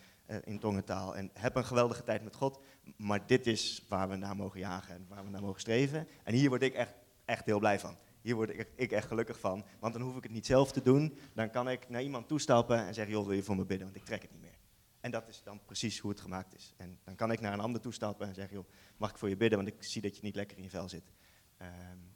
in 0.44 0.60
tongentaal. 0.60 1.16
En 1.16 1.30
heb 1.34 1.56
een 1.56 1.66
geweldige 1.66 2.04
tijd 2.04 2.24
met 2.24 2.36
God. 2.36 2.60
Maar 2.98 3.28
dit 3.28 3.48
is 3.48 3.86
waar 3.88 4.10
we 4.10 4.16
naar 4.16 4.36
mogen 4.36 4.60
jagen 4.60 4.96
en 4.96 5.06
waar 5.08 5.24
we 5.24 5.30
naar 5.30 5.42
mogen 5.42 5.60
streven. 5.60 6.08
En 6.24 6.34
hier 6.34 6.50
word 6.50 6.62
ik 6.62 6.74
echt, 6.74 6.94
echt 7.26 7.46
heel 7.46 7.60
blij 7.60 7.80
van. 7.80 7.98
Hier 8.22 8.36
word 8.36 8.50
ik, 8.50 8.68
ik 8.76 8.92
echt 8.92 9.08
gelukkig 9.08 9.40
van. 9.40 9.66
Want 9.80 9.94
dan 9.94 10.02
hoef 10.02 10.18
ik 10.18 10.24
het 10.24 10.32
niet 10.32 10.46
zelf 10.46 10.72
te 10.72 10.82
doen. 10.82 11.18
Dan 11.34 11.50
kan 11.50 11.70
ik 11.70 11.90
naar 11.90 12.04
iemand 12.04 12.28
toestappen 12.28 12.86
en 12.86 12.94
zeggen, 12.94 13.14
joh, 13.14 13.26
wil 13.26 13.36
je 13.36 13.44
voor 13.44 13.56
me 13.56 13.66
bidden? 13.66 13.88
Want 13.88 14.00
ik 14.00 14.06
trek 14.06 14.22
het 14.22 14.32
niet 14.32 14.42
meer. 14.42 14.58
En 15.00 15.12
dat 15.12 15.28
is 15.28 15.42
dan 15.44 15.60
precies 15.66 16.00
hoe 16.00 16.12
het 16.12 16.20
gemaakt 16.20 16.56
is. 16.56 16.74
En 16.78 17.00
dan 17.04 17.16
kan 17.16 17.32
ik 17.32 17.40
naar 17.40 17.54
een 17.54 17.60
ander 17.60 17.82
toestappen 17.82 18.28
en 18.28 18.34
zeggen, 18.34 18.56
joh, 18.56 18.66
mag 18.98 19.10
ik 19.10 19.18
voor 19.18 19.30
je 19.30 19.38
bidden? 19.38 19.58
Want 19.58 19.70
ik 19.76 19.84
zie 19.84 20.02
dat 20.02 20.16
je 20.16 20.22
niet 20.24 20.36
lekker 20.36 20.58
in 20.58 20.64
je 20.64 20.70
vel 20.70 20.90
zit. 20.90 21.04
Um, 21.62 21.68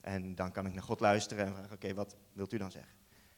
en 0.02 0.36
dan 0.36 0.52
kan 0.52 0.66
ik 0.66 0.74
naar 0.74 0.84
God 0.84 1.00
luisteren 1.00 1.46
en 1.46 1.54
vragen, 1.54 1.72
oké, 1.72 1.94
wat 1.94 2.16
wilt 2.34 2.54
u 2.54 2.58
dan 2.58 2.72
zeggen? 2.72 2.94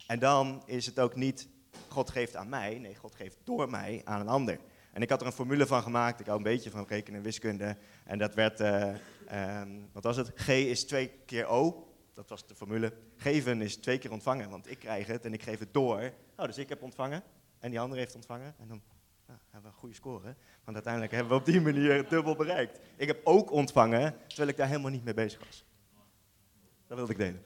En 0.07 0.19
dan 0.19 0.63
is 0.65 0.85
het 0.85 0.99
ook 0.99 1.15
niet, 1.15 1.47
God 1.95 2.09
geeft 2.09 2.35
aan 2.35 2.49
mij. 2.49 2.77
Nee, 2.79 2.95
God 2.95 3.15
geeft 3.15 3.37
door 3.43 3.69
mij 3.69 4.01
aan 4.03 4.19
een 4.19 4.27
ander. 4.27 4.59
En 4.91 5.01
ik 5.01 5.09
had 5.09 5.21
er 5.21 5.27
een 5.27 5.33
formule 5.33 5.67
van 5.67 5.81
gemaakt. 5.81 6.19
Ik 6.19 6.25
hou 6.25 6.37
een 6.37 6.43
beetje 6.43 6.69
van 6.69 6.85
rekenen 6.87 7.19
en 7.19 7.25
wiskunde. 7.25 7.77
En 8.03 8.17
dat 8.17 8.33
werd, 8.33 8.59
uh, 8.59 8.95
um, 9.61 9.89
wat 9.91 10.03
was 10.03 10.17
het? 10.17 10.31
G 10.35 10.47
is 10.47 10.85
twee 10.85 11.07
keer 11.25 11.45
O. 11.45 11.87
Dat 12.13 12.29
was 12.29 12.47
de 12.47 12.55
formule. 12.55 12.93
Geven 13.15 13.61
is 13.61 13.75
twee 13.75 13.97
keer 13.97 14.11
ontvangen, 14.11 14.49
want 14.49 14.71
ik 14.71 14.79
krijg 14.79 15.07
het 15.07 15.25
en 15.25 15.33
ik 15.33 15.41
geef 15.41 15.59
het 15.59 15.73
door. 15.73 16.11
Oh, 16.37 16.45
dus 16.45 16.57
ik 16.57 16.69
heb 16.69 16.83
ontvangen 16.83 17.23
en 17.59 17.69
die 17.69 17.79
andere 17.79 17.99
heeft 17.99 18.15
ontvangen. 18.15 18.55
En 18.57 18.67
dan 18.67 18.81
nou, 19.25 19.39
hebben 19.43 19.69
we 19.69 19.75
een 19.75 19.81
goede 19.81 19.95
score. 19.95 20.35
Want 20.63 20.75
uiteindelijk 20.75 21.13
hebben 21.13 21.31
we 21.31 21.39
op 21.39 21.45
die 21.45 21.61
manier 21.61 22.09
dubbel 22.09 22.35
bereikt. 22.35 22.79
Ik 22.95 23.07
heb 23.07 23.21
ook 23.23 23.51
ontvangen, 23.51 24.15
terwijl 24.27 24.49
ik 24.49 24.57
daar 24.57 24.67
helemaal 24.67 24.91
niet 24.91 25.03
mee 25.03 25.13
bezig 25.13 25.45
was. 25.45 25.65
Dat 26.87 26.97
wilde 26.97 27.11
ik 27.11 27.17
delen. 27.17 27.41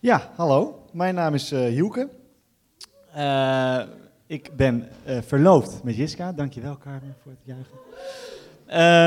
Ja, 0.00 0.30
hallo. 0.34 0.86
Mijn 0.92 1.14
naam 1.14 1.34
is 1.34 1.52
uh, 1.52 1.88
ik 4.26 4.56
ben 4.56 4.88
uh, 5.06 5.18
verloofd 5.22 5.82
met 5.82 5.96
Jiska. 5.96 6.32
Dankjewel, 6.32 6.78
Carmen, 6.78 7.16
voor 7.22 7.32
het 7.32 7.40
juichen. 7.44 7.76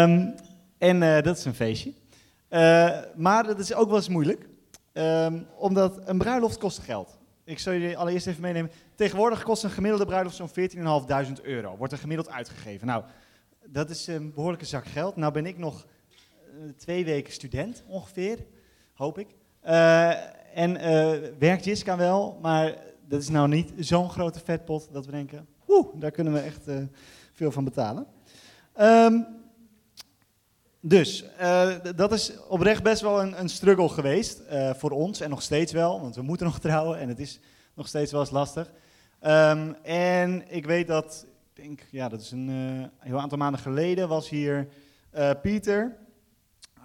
Um, 0.10 0.36
en 0.78 1.24
dat 1.24 1.38
is 1.38 1.46
een 1.46 1.54
feestje. 1.54 1.94
maar 3.16 3.44
dat 3.44 3.60
is 3.60 3.74
ook 3.74 3.88
wel 3.88 3.98
eens 3.98 4.10
moeilijk. 4.10 4.48
Um, 4.94 5.48
omdat 5.58 6.00
een 6.06 6.18
bruiloft 6.18 6.58
kost 6.58 6.80
geld. 6.80 7.18
Ik 7.44 7.60
zal 7.60 7.74
jullie 7.74 7.98
allereerst 7.98 8.28
even 8.28 8.42
meenemen. 8.42 8.72
Tegenwoordig 8.96 9.44
kost 9.44 9.64
een 9.64 9.70
gemiddelde 9.70 10.06
bruiloft 10.06 10.36
zo'n 10.36 10.50
14.500 10.50 11.42
euro. 11.42 11.78
Wordt 11.78 11.94
er 11.94 12.00
gemiddeld 12.00 12.30
uitgegeven. 12.30 12.88
Nou, 12.88 13.04
dat 13.66 13.90
is 13.90 14.08
een 14.08 14.34
behoorlijke 14.34 14.66
zak 14.66 14.86
geld. 14.86 15.16
Nou 15.16 15.34
ben 15.34 15.46
ik 15.46 15.58
nog 15.58 15.86
twee 16.78 17.06
weken 17.06 17.34
student, 17.34 17.84
ongeveer. 17.88 18.46
Hoop 18.94 19.18
ik. 19.18 19.28
En 20.54 20.76
uh, 20.76 21.12
werkt 21.40 21.66
Jiska 21.66 21.98
wel, 21.98 22.38
maar 22.42 22.78
dat 23.08 23.22
is 23.22 23.30
nou 23.30 23.48
niet 23.48 23.74
zo'n 23.78 24.10
grote 24.10 24.40
vetpot 24.40 24.88
dat 24.92 25.06
we 25.06 25.12
denken, 25.12 25.48
woe, 25.66 25.88
daar 25.96 26.12
kunnen 26.12 26.34
we 26.34 26.40
echt 26.40 26.64
veel 27.32 27.52
van 27.52 27.64
betalen. 27.64 28.08
Um, 28.80 29.28
dus, 30.80 31.26
dat 31.96 32.12
is 32.12 32.34
oprecht 32.48 32.84
best 32.84 33.02
wel 33.02 33.22
een, 33.22 33.40
een 33.40 33.50
struggle 33.50 33.90
geweest 33.90 34.42
voor 34.74 34.92
ons 34.92 35.20
en 35.20 35.30
nog 35.30 35.42
steeds 35.42 35.72
wel, 35.72 36.02
want 36.02 36.16
we 36.16 36.22
moeten 36.22 36.46
nog 36.46 36.60
trouwen 36.70 37.00
en 37.00 37.08
het 37.08 37.20
is 37.20 37.40
nog 37.74 37.88
steeds 37.88 38.12
wel 38.12 38.22
eens 38.22 38.32
lastig. 38.32 38.72
Um, 39.22 39.76
en 39.84 40.44
ik 40.48 40.66
weet 40.66 40.88
dat, 40.88 41.26
ik 41.54 41.64
denk, 41.64 41.82
ja, 41.92 42.10
dat 42.10 42.22
is 42.22 42.32
een 42.32 42.90
heel 43.00 43.20
aantal 43.20 43.38
maanden 43.38 43.62
geleden, 43.62 44.08
was 44.08 44.30
hier 44.30 44.68
Pieter, 45.42 46.05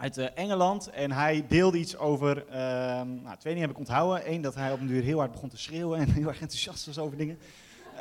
uit 0.01 0.19
uh, 0.19 0.27
Engeland. 0.35 0.91
En 0.91 1.13
hij 1.13 1.45
deelde 1.49 1.79
iets 1.79 1.97
over, 1.97 2.45
uh, 2.49 2.55
nou, 3.03 3.37
twee 3.39 3.55
dingen 3.55 3.61
heb 3.61 3.71
ik 3.71 3.79
onthouden. 3.79 4.33
Eén, 4.33 4.41
dat 4.41 4.55
hij 4.55 4.73
op 4.73 4.81
een 4.81 4.87
duur 4.87 5.03
heel 5.03 5.19
hard 5.19 5.33
begon 5.33 5.49
te 5.49 5.59
schreeuwen 5.59 5.99
en 5.99 6.11
heel 6.21 6.29
erg 6.29 6.41
enthousiast 6.41 6.87
was 6.87 6.99
over 6.99 7.17
dingen. 7.17 7.39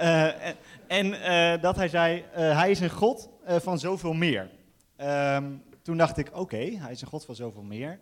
Uh, 0.02 0.48
en, 0.88 1.22
eh, 1.22 1.62
dat 1.62 1.76
hij 1.76 1.88
zei, 1.88 2.24
hij 2.32 2.72
is 2.72 2.80
een 2.80 2.90
God 2.90 3.30
van 3.46 3.80
zoveel 3.80 4.14
meer. 4.14 4.50
Um, 4.98 5.64
toen 5.82 5.98
dacht 5.98 6.18
ik, 6.18 6.30
oké, 6.34 6.58
hij 6.58 6.92
is 6.92 7.02
een 7.02 7.08
God 7.08 7.26
van 7.26 7.36
zoveel 7.36 7.64
meer. 7.64 8.00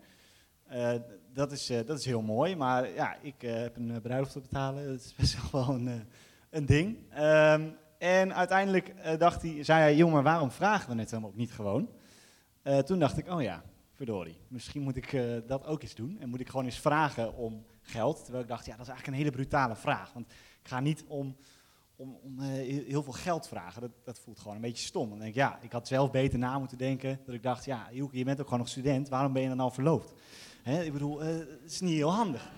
dat, 1.32 1.52
is, 1.52 1.66
dat 1.66 1.98
is 1.98 2.04
heel 2.04 2.22
mooi, 2.22 2.56
maar 2.56 2.88
ja, 2.94 3.16
ik 3.22 3.40
heb 3.40 3.76
een 3.76 4.00
bruiloft 4.02 4.32
te 4.32 4.40
betalen. 4.40 4.86
Dat 4.86 5.00
is 5.00 5.14
best 5.14 5.36
wel 5.52 5.68
een, 5.68 6.04
een 6.50 6.66
ding. 6.66 6.96
Um, 7.18 7.76
en 7.98 8.34
uiteindelijk 8.34 8.94
dacht 9.18 9.42
hij, 9.42 9.64
zei 9.64 9.80
hij, 9.80 9.96
jongen, 9.96 10.22
waarom 10.22 10.50
vragen 10.50 10.94
we 10.94 11.00
het 11.00 11.10
hem 11.10 11.26
ook 11.26 11.36
niet 11.36 11.52
gewoon? 11.52 11.88
toen 12.84 12.98
dacht 12.98 13.18
ik, 13.18 13.32
oh 13.32 13.42
ja, 13.42 13.62
misschien 14.48 14.82
moet 14.82 14.96
ik 14.96 15.12
uh, 15.12 15.36
dat 15.46 15.66
ook 15.66 15.82
eens 15.82 15.94
doen. 15.94 16.16
En 16.20 16.28
moet 16.28 16.40
ik 16.40 16.48
gewoon 16.48 16.64
eens 16.64 16.78
vragen 16.78 17.34
om 17.34 17.64
geld. 17.82 18.22
Terwijl 18.22 18.42
ik 18.42 18.48
dacht, 18.48 18.66
ja, 18.66 18.72
dat 18.72 18.80
is 18.80 18.88
eigenlijk 18.92 19.18
een 19.18 19.24
hele 19.24 19.36
brutale 19.36 19.76
vraag. 19.76 20.12
Want 20.12 20.30
ik 20.62 20.68
ga 20.68 20.80
niet 20.80 21.04
om, 21.08 21.36
om, 21.96 22.18
om 22.22 22.40
uh, 22.40 22.46
heel 22.86 23.02
veel 23.02 23.12
geld 23.12 23.48
vragen. 23.48 23.80
Dat, 23.80 23.90
dat 24.04 24.18
voelt 24.18 24.38
gewoon 24.38 24.54
een 24.54 24.62
beetje 24.62 24.86
stom. 24.86 25.08
Dan 25.08 25.18
denk 25.18 25.30
ik, 25.30 25.36
ja, 25.36 25.58
ik 25.62 25.72
had 25.72 25.88
zelf 25.88 26.10
beter 26.10 26.38
na 26.38 26.58
moeten 26.58 26.78
denken. 26.78 27.20
Dat 27.26 27.34
ik 27.34 27.42
dacht, 27.42 27.64
ja, 27.64 27.88
je 27.92 28.24
bent 28.24 28.38
ook 28.40 28.44
gewoon 28.44 28.58
nog 28.58 28.68
student. 28.68 29.08
Waarom 29.08 29.32
ben 29.32 29.42
je 29.42 29.48
dan 29.48 29.56
nou 29.56 29.72
verloofd? 29.72 30.12
Hè, 30.62 30.82
ik 30.82 30.92
bedoel, 30.92 31.22
uh, 31.22 31.28
het 31.38 31.72
is 31.72 31.80
niet 31.80 31.94
heel 31.94 32.12
handig. 32.12 32.50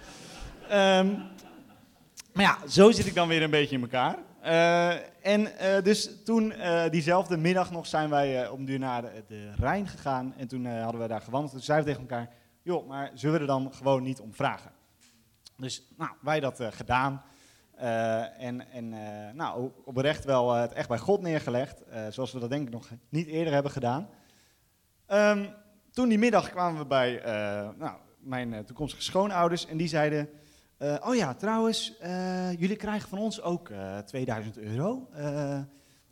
Um, 0.63 0.69
maar 2.35 2.45
ja, 2.45 2.69
zo 2.69 2.91
zit 2.91 3.07
ik 3.07 3.15
dan 3.15 3.29
weer 3.29 3.43
een 3.43 3.51
beetje 3.51 3.77
in 3.77 3.83
elkaar. 3.83 4.19
Uh, 4.45 4.91
en 5.27 5.41
uh, 5.41 5.83
dus 5.83 6.23
toen, 6.25 6.53
uh, 6.53 6.89
diezelfde 6.89 7.37
middag 7.37 7.71
nog, 7.71 7.87
zijn 7.87 8.11
wij 8.11 8.49
om 8.49 8.65
duur 8.65 8.79
naar 8.79 9.03
de, 9.27 9.51
Rijn 9.59 9.87
gegaan. 9.87 10.35
En 10.37 10.49
toen 10.49 10.67
hadden 10.67 11.01
we 11.01 11.09
daar 11.09 11.21
gewandeld. 11.21 11.53
Toen 11.53 11.63
zeiden 11.63 11.87
we 11.87 11.93
tegen 11.93 12.11
elkaar, 12.11 12.35
joh, 12.63 12.89
maar 12.89 13.11
zullen 13.15 13.35
we 13.35 13.41
er 13.41 13.47
dan 13.47 13.73
gewoon 13.75 14.03
niet 14.03 14.21
om 14.21 14.35
vragen? 14.35 14.71
Dus 15.57 15.87
nou, 15.97 16.11
wij 16.21 16.41
dat 16.41 16.61
gedaan. 16.71 17.23
en 18.39 18.71
en 18.73 18.89
nou, 19.37 19.71
oprecht 19.85 20.25
wel 20.25 20.55
het 20.55 20.73
echt 20.73 20.89
bij 20.89 20.99
God 20.99 21.21
neergelegd. 21.21 21.83
zoals 22.11 22.33
we 22.33 22.39
dat 22.39 22.51
denk 22.51 22.67
ik 22.67 22.73
nog 22.73 22.89
niet 23.09 23.27
eerder 23.27 23.53
hebben 23.53 23.73
gedaan. 23.73 24.09
Um, 25.09 25.49
toen 25.93 26.09
die 26.09 26.19
middag 26.19 26.51
kwamen 26.51 26.81
we 26.81 26.87
bij 26.87 27.23
nou, 27.77 27.97
mijn 28.19 28.65
toekomstige 28.65 29.03
schoonouders. 29.03 29.67
En 29.67 29.77
die 29.77 29.89
zeiden... 29.89 30.29
Uh, 30.83 30.97
oh 31.01 31.15
ja, 31.15 31.35
trouwens, 31.35 31.93
uh, 32.03 32.53
jullie 32.61 32.77
krijgen 32.77 33.09
van 33.09 33.19
ons 33.19 33.43
ook 33.43 33.69
uh, 33.69 33.99
2000 33.99 34.59
euro. 34.59 35.09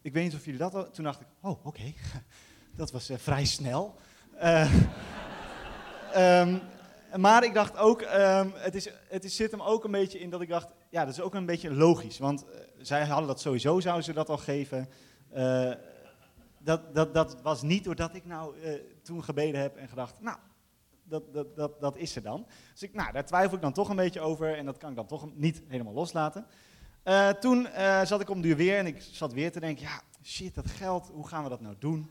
Ik 0.02 0.12
weet 0.12 0.24
niet 0.24 0.34
of 0.34 0.44
jullie 0.44 0.60
dat 0.60 0.74
al... 0.74 0.90
Toen 0.90 1.04
dacht 1.04 1.20
ik, 1.20 1.26
oh, 1.40 1.66
oké. 1.66 1.92
Dat 2.76 2.90
was 2.90 3.10
vrij 3.14 3.44
snel. 3.44 3.94
um, 6.16 6.60
maar 7.24 7.44
ik 7.44 7.54
dacht 7.54 7.76
ook, 7.76 8.00
um, 8.00 8.52
het, 8.54 8.74
is, 8.74 8.88
het 9.08 9.24
is, 9.24 9.36
zit 9.36 9.50
hem 9.50 9.62
ook 9.62 9.84
een 9.84 9.90
beetje 9.90 10.18
in 10.18 10.30
dat 10.30 10.40
ik 10.40 10.48
dacht... 10.48 10.68
Ja, 10.90 11.04
dat 11.04 11.14
is 11.14 11.20
ook 11.20 11.34
een 11.34 11.46
beetje 11.46 11.74
logisch. 11.74 12.18
Want 12.18 12.44
zij 12.78 13.04
hadden 13.04 13.28
dat 13.28 13.40
sowieso, 13.40 13.80
zouden 13.80 14.04
ze 14.04 14.12
dat 14.12 14.28
al 14.28 14.38
geven. 14.38 14.88
dat, 16.58 16.94
dat, 16.94 17.14
dat 17.14 17.42
was 17.42 17.62
niet 17.62 17.84
doordat 17.84 18.14
ik 18.14 18.24
nou 18.24 18.54
toen 19.02 19.24
gebeden 19.24 19.60
heb 19.60 19.76
en 19.76 19.88
gedacht... 19.88 20.20
Nou, 20.20 20.38
dat, 21.08 21.34
dat, 21.34 21.56
dat, 21.56 21.80
dat 21.80 21.96
is 21.96 22.16
er 22.16 22.22
dan. 22.22 22.46
Dus 22.72 22.82
ik, 22.82 22.94
nou, 22.94 23.12
daar 23.12 23.24
twijfel 23.24 23.56
ik 23.56 23.62
dan 23.62 23.72
toch 23.72 23.88
een 23.88 23.96
beetje 23.96 24.20
over 24.20 24.56
en 24.56 24.64
dat 24.64 24.78
kan 24.78 24.90
ik 24.90 24.96
dan 24.96 25.06
toch 25.06 25.28
niet 25.34 25.62
helemaal 25.68 25.94
loslaten. 25.94 26.46
Uh, 27.08 27.28
toen 27.28 27.66
uh, 27.76 28.04
zat 28.04 28.20
ik 28.20 28.30
om 28.30 28.40
duur 28.40 28.56
weer 28.56 28.78
en 28.78 28.86
ik 28.86 29.00
zat 29.00 29.32
weer 29.32 29.52
te 29.52 29.60
denken, 29.60 29.84
ja, 29.84 30.00
shit, 30.22 30.54
dat 30.54 30.70
geld, 30.70 31.10
hoe 31.12 31.28
gaan 31.28 31.42
we 31.42 31.48
dat 31.48 31.60
nou 31.60 31.74
doen? 31.78 32.10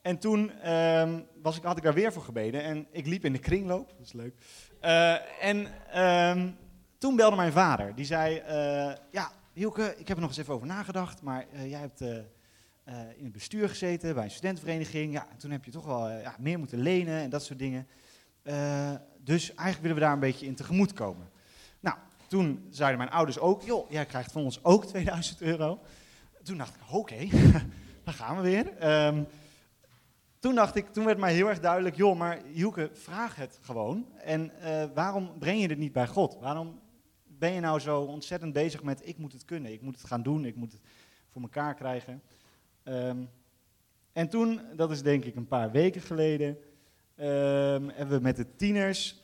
En 0.00 0.18
toen 0.18 0.50
uh, 0.64 1.14
was 1.42 1.56
ik, 1.56 1.62
had 1.62 1.76
ik 1.76 1.82
daar 1.82 1.94
weer 1.94 2.12
voor 2.12 2.22
gebeden 2.22 2.62
en 2.62 2.86
ik 2.90 3.06
liep 3.06 3.24
in 3.24 3.32
de 3.32 3.38
kringloop, 3.38 3.88
dat 3.88 4.06
is 4.06 4.12
leuk. 4.12 4.34
Uh, 4.82 5.44
en 5.44 5.66
ehm, 5.90 6.50
toen 6.98 7.16
belde 7.16 7.36
mijn 7.36 7.52
vader, 7.52 7.94
die 7.94 8.04
zei, 8.04 8.42
ja, 9.10 9.32
Hielke, 9.52 9.94
ik 9.96 10.08
heb 10.08 10.16
er 10.16 10.22
nog 10.22 10.30
eens 10.30 10.38
even 10.38 10.54
over 10.54 10.66
nagedacht, 10.66 11.22
maar 11.22 11.46
jij 11.66 11.80
hebt 11.80 12.00
in 13.16 13.24
het 13.24 13.32
bestuur 13.32 13.68
gezeten 13.68 14.14
bij 14.14 14.24
een 14.24 14.30
studentenvereniging. 14.30 15.12
Ja, 15.12 15.26
toen 15.38 15.50
heb 15.50 15.64
je 15.64 15.70
toch 15.70 15.84
wel 15.84 16.10
ja, 16.10 16.36
meer 16.38 16.58
moeten 16.58 16.78
lenen 16.78 17.20
en 17.20 17.30
dat 17.30 17.44
soort 17.44 17.58
dingen. 17.58 17.86
Uh, 18.44 18.90
dus 19.18 19.48
eigenlijk 19.48 19.80
willen 19.80 19.96
we 19.96 20.02
daar 20.02 20.12
een 20.12 20.18
beetje 20.18 20.46
in 20.46 20.54
tegemoet 20.54 20.92
komen. 20.92 21.30
Nou, 21.80 21.96
toen 22.26 22.66
zeiden 22.70 22.98
mijn 22.98 23.10
ouders 23.10 23.38
ook, 23.38 23.62
joh, 23.62 23.90
jij 23.90 24.06
krijgt 24.06 24.32
van 24.32 24.42
ons 24.42 24.64
ook 24.64 24.84
2000 24.94 25.40
euro. 25.40 25.80
Toen 26.42 26.58
dacht 26.58 26.74
ik, 26.74 26.80
oké, 26.90 26.94
okay, 26.98 27.24
gaan 28.04 28.36
we 28.36 28.42
weer. 28.42 28.90
Um, 29.06 29.26
toen 30.38 30.54
dacht 30.54 30.76
ik, 30.76 30.92
toen 30.92 31.04
werd 31.04 31.18
mij 31.18 31.34
heel 31.34 31.48
erg 31.48 31.60
duidelijk, 31.60 31.96
joh, 31.96 32.18
maar 32.18 32.40
Joeke, 32.50 32.90
vraag 32.92 33.36
het 33.36 33.58
gewoon. 33.62 34.06
En 34.18 34.52
uh, 34.60 34.84
waarom 34.94 35.38
breng 35.38 35.60
je 35.60 35.68
dit 35.68 35.78
niet 35.78 35.92
bij 35.92 36.06
God? 36.06 36.36
Waarom 36.40 36.80
ben 37.24 37.52
je 37.52 37.60
nou 37.60 37.80
zo 37.80 38.00
ontzettend 38.00 38.52
bezig 38.52 38.82
met, 38.82 39.08
ik 39.08 39.18
moet 39.18 39.32
het 39.32 39.44
kunnen, 39.44 39.72
ik 39.72 39.80
moet 39.80 39.96
het 39.96 40.06
gaan 40.06 40.22
doen, 40.22 40.44
ik 40.44 40.56
moet 40.56 40.72
het 40.72 40.80
voor 41.28 41.42
elkaar 41.42 41.74
krijgen. 41.74 42.22
Um, 42.84 43.28
en 44.12 44.28
toen, 44.28 44.60
dat 44.76 44.90
is 44.90 45.02
denk 45.02 45.24
ik 45.24 45.36
een 45.36 45.46
paar 45.46 45.70
weken 45.70 46.00
geleden, 46.00 46.58
um, 47.22 47.88
hebben 47.88 48.16
we 48.16 48.22
met 48.22 48.36
de 48.36 48.56
tieners 48.56 49.22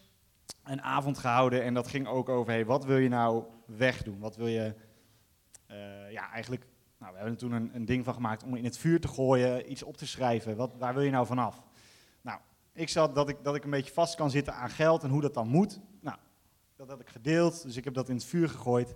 een 0.65 0.83
avond 0.83 1.19
gehouden. 1.19 1.63
En 1.63 1.75
dat 1.75 1.89
ging 1.89 2.07
ook 2.07 2.29
over, 2.29 2.53
hey, 2.53 2.65
wat 2.65 2.85
wil 2.85 2.97
je 2.97 3.09
nou 3.09 3.45
wegdoen? 3.67 4.19
Wat 4.19 4.37
wil 4.37 4.47
je 4.47 4.75
uh, 5.71 6.13
ja, 6.13 6.31
eigenlijk 6.33 6.67
Nou, 6.99 7.13
we 7.13 7.19
hebben 7.19 7.35
er 7.35 7.41
toen 7.41 7.53
een, 7.53 7.71
een 7.75 7.85
ding 7.85 8.05
van 8.05 8.15
gemaakt 8.15 8.43
om 8.43 8.55
in 8.55 8.65
het 8.65 8.79
vuur 8.79 9.01
te 9.01 9.09
gooien, 9.09 9.71
iets 9.71 9.83
op 9.83 9.97
te 9.97 10.07
schrijven. 10.07 10.57
Wat, 10.57 10.75
waar 10.79 10.95
wil 10.95 11.03
je 11.03 11.11
nou 11.11 11.27
vanaf? 11.27 11.63
Nou, 12.21 12.39
ik 12.73 12.89
zat 12.89 13.15
dat 13.15 13.29
ik, 13.29 13.37
dat 13.43 13.55
ik 13.55 13.65
een 13.65 13.71
beetje 13.71 13.93
vast 13.93 14.15
kan 14.15 14.31
zitten 14.31 14.55
aan 14.55 14.71
geld 14.71 15.03
en 15.03 15.11
hoe 15.11 15.21
dat 15.21 15.35
dan 15.35 15.49
moet. 15.49 15.81
Nou, 16.01 16.17
dat 16.77 16.89
had 16.89 17.01
ik 17.01 17.09
gedeeld, 17.09 17.63
dus 17.63 17.77
ik 17.77 17.85
heb 17.85 17.95
dat 17.95 18.09
in 18.09 18.15
het 18.15 18.25
vuur 18.25 18.49
gegooid. 18.49 18.95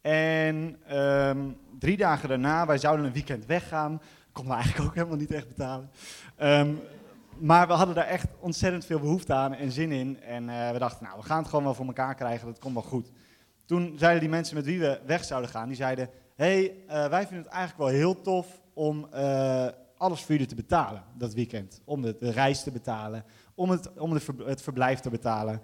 En 0.00 0.76
ehm, 0.86 1.50
drie 1.78 1.96
dagen 1.96 2.28
daarna, 2.28 2.66
wij 2.66 2.78
zouden 2.78 3.06
een 3.06 3.12
weekend 3.12 3.46
weggaan. 3.46 4.02
Konden 4.32 4.52
we 4.52 4.58
eigenlijk 4.58 4.88
ook 4.88 4.94
helemaal 4.96 5.18
niet 5.18 5.30
echt 5.30 5.48
betalen. 5.48 5.90
Ehm, 6.36 6.74
maar 7.40 7.66
we 7.66 7.72
hadden 7.72 7.94
daar 7.94 8.06
echt 8.06 8.26
ontzettend 8.38 8.84
veel 8.84 9.00
behoefte 9.00 9.32
aan 9.32 9.54
en 9.54 9.72
zin 9.72 9.92
in. 9.92 10.20
En 10.22 10.48
eh, 10.48 10.70
we 10.70 10.78
dachten, 10.78 11.04
nou, 11.04 11.18
we 11.18 11.24
gaan 11.24 11.38
het 11.38 11.48
gewoon 11.48 11.64
wel 11.64 11.74
voor 11.74 11.86
elkaar 11.86 12.14
krijgen, 12.14 12.46
dat 12.46 12.58
komt 12.58 12.74
wel 12.74 12.82
goed. 12.82 13.10
Toen 13.64 13.94
zeiden 13.98 14.20
die 14.20 14.28
mensen 14.28 14.56
met 14.56 14.64
wie 14.64 14.80
we 14.80 15.00
weg 15.06 15.24
zouden 15.24 15.50
gaan, 15.50 15.68
die 15.68 15.76
zeiden... 15.76 16.10
hey, 16.36 16.62
uh, 16.62 17.06
wij 17.06 17.26
vinden 17.26 17.44
het 17.44 17.52
eigenlijk 17.52 17.90
wel 17.90 18.00
heel 18.00 18.20
tof 18.20 18.60
om 18.72 19.08
uh, 19.14 19.66
alles 19.96 20.20
voor 20.20 20.30
jullie 20.30 20.46
te 20.46 20.54
betalen 20.54 21.04
dat 21.14 21.34
weekend. 21.34 21.80
Om 21.84 22.02
de, 22.02 22.16
reis 22.20 22.62
te 22.62 22.70
betalen, 22.70 23.24
om, 23.54 23.70
het, 23.70 23.92
om 23.92 24.12
het 24.44 24.62
verblijf 24.62 25.00
te 25.00 25.10
betalen. 25.10 25.60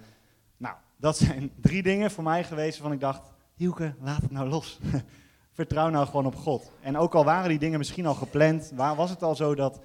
Nou, 0.57 0.77
dat 0.97 1.17
zijn 1.17 1.51
drie 1.61 1.83
dingen 1.83 2.11
voor 2.11 2.25
mij 2.25 2.45
geweest 2.45 2.79
waarvan 2.79 2.97
ik 2.97 3.01
dacht... 3.01 3.33
Hielke, 3.55 3.95
laat 4.01 4.23
het 4.23 4.31
nou 4.31 4.49
los. 4.49 4.79
Vertrouw 5.53 5.89
nou 5.89 6.07
gewoon 6.07 6.27
op 6.27 6.37
God. 6.37 6.71
En 6.81 6.97
ook 6.97 7.15
al 7.15 7.25
waren 7.25 7.49
die 7.49 7.59
dingen 7.59 7.79
misschien 7.79 8.07
al 8.07 8.15
gepland, 8.15 8.73
was 8.75 9.11
het 9.11 9.23
al 9.23 9.35
zo 9.35 9.55
dat... 9.55 9.81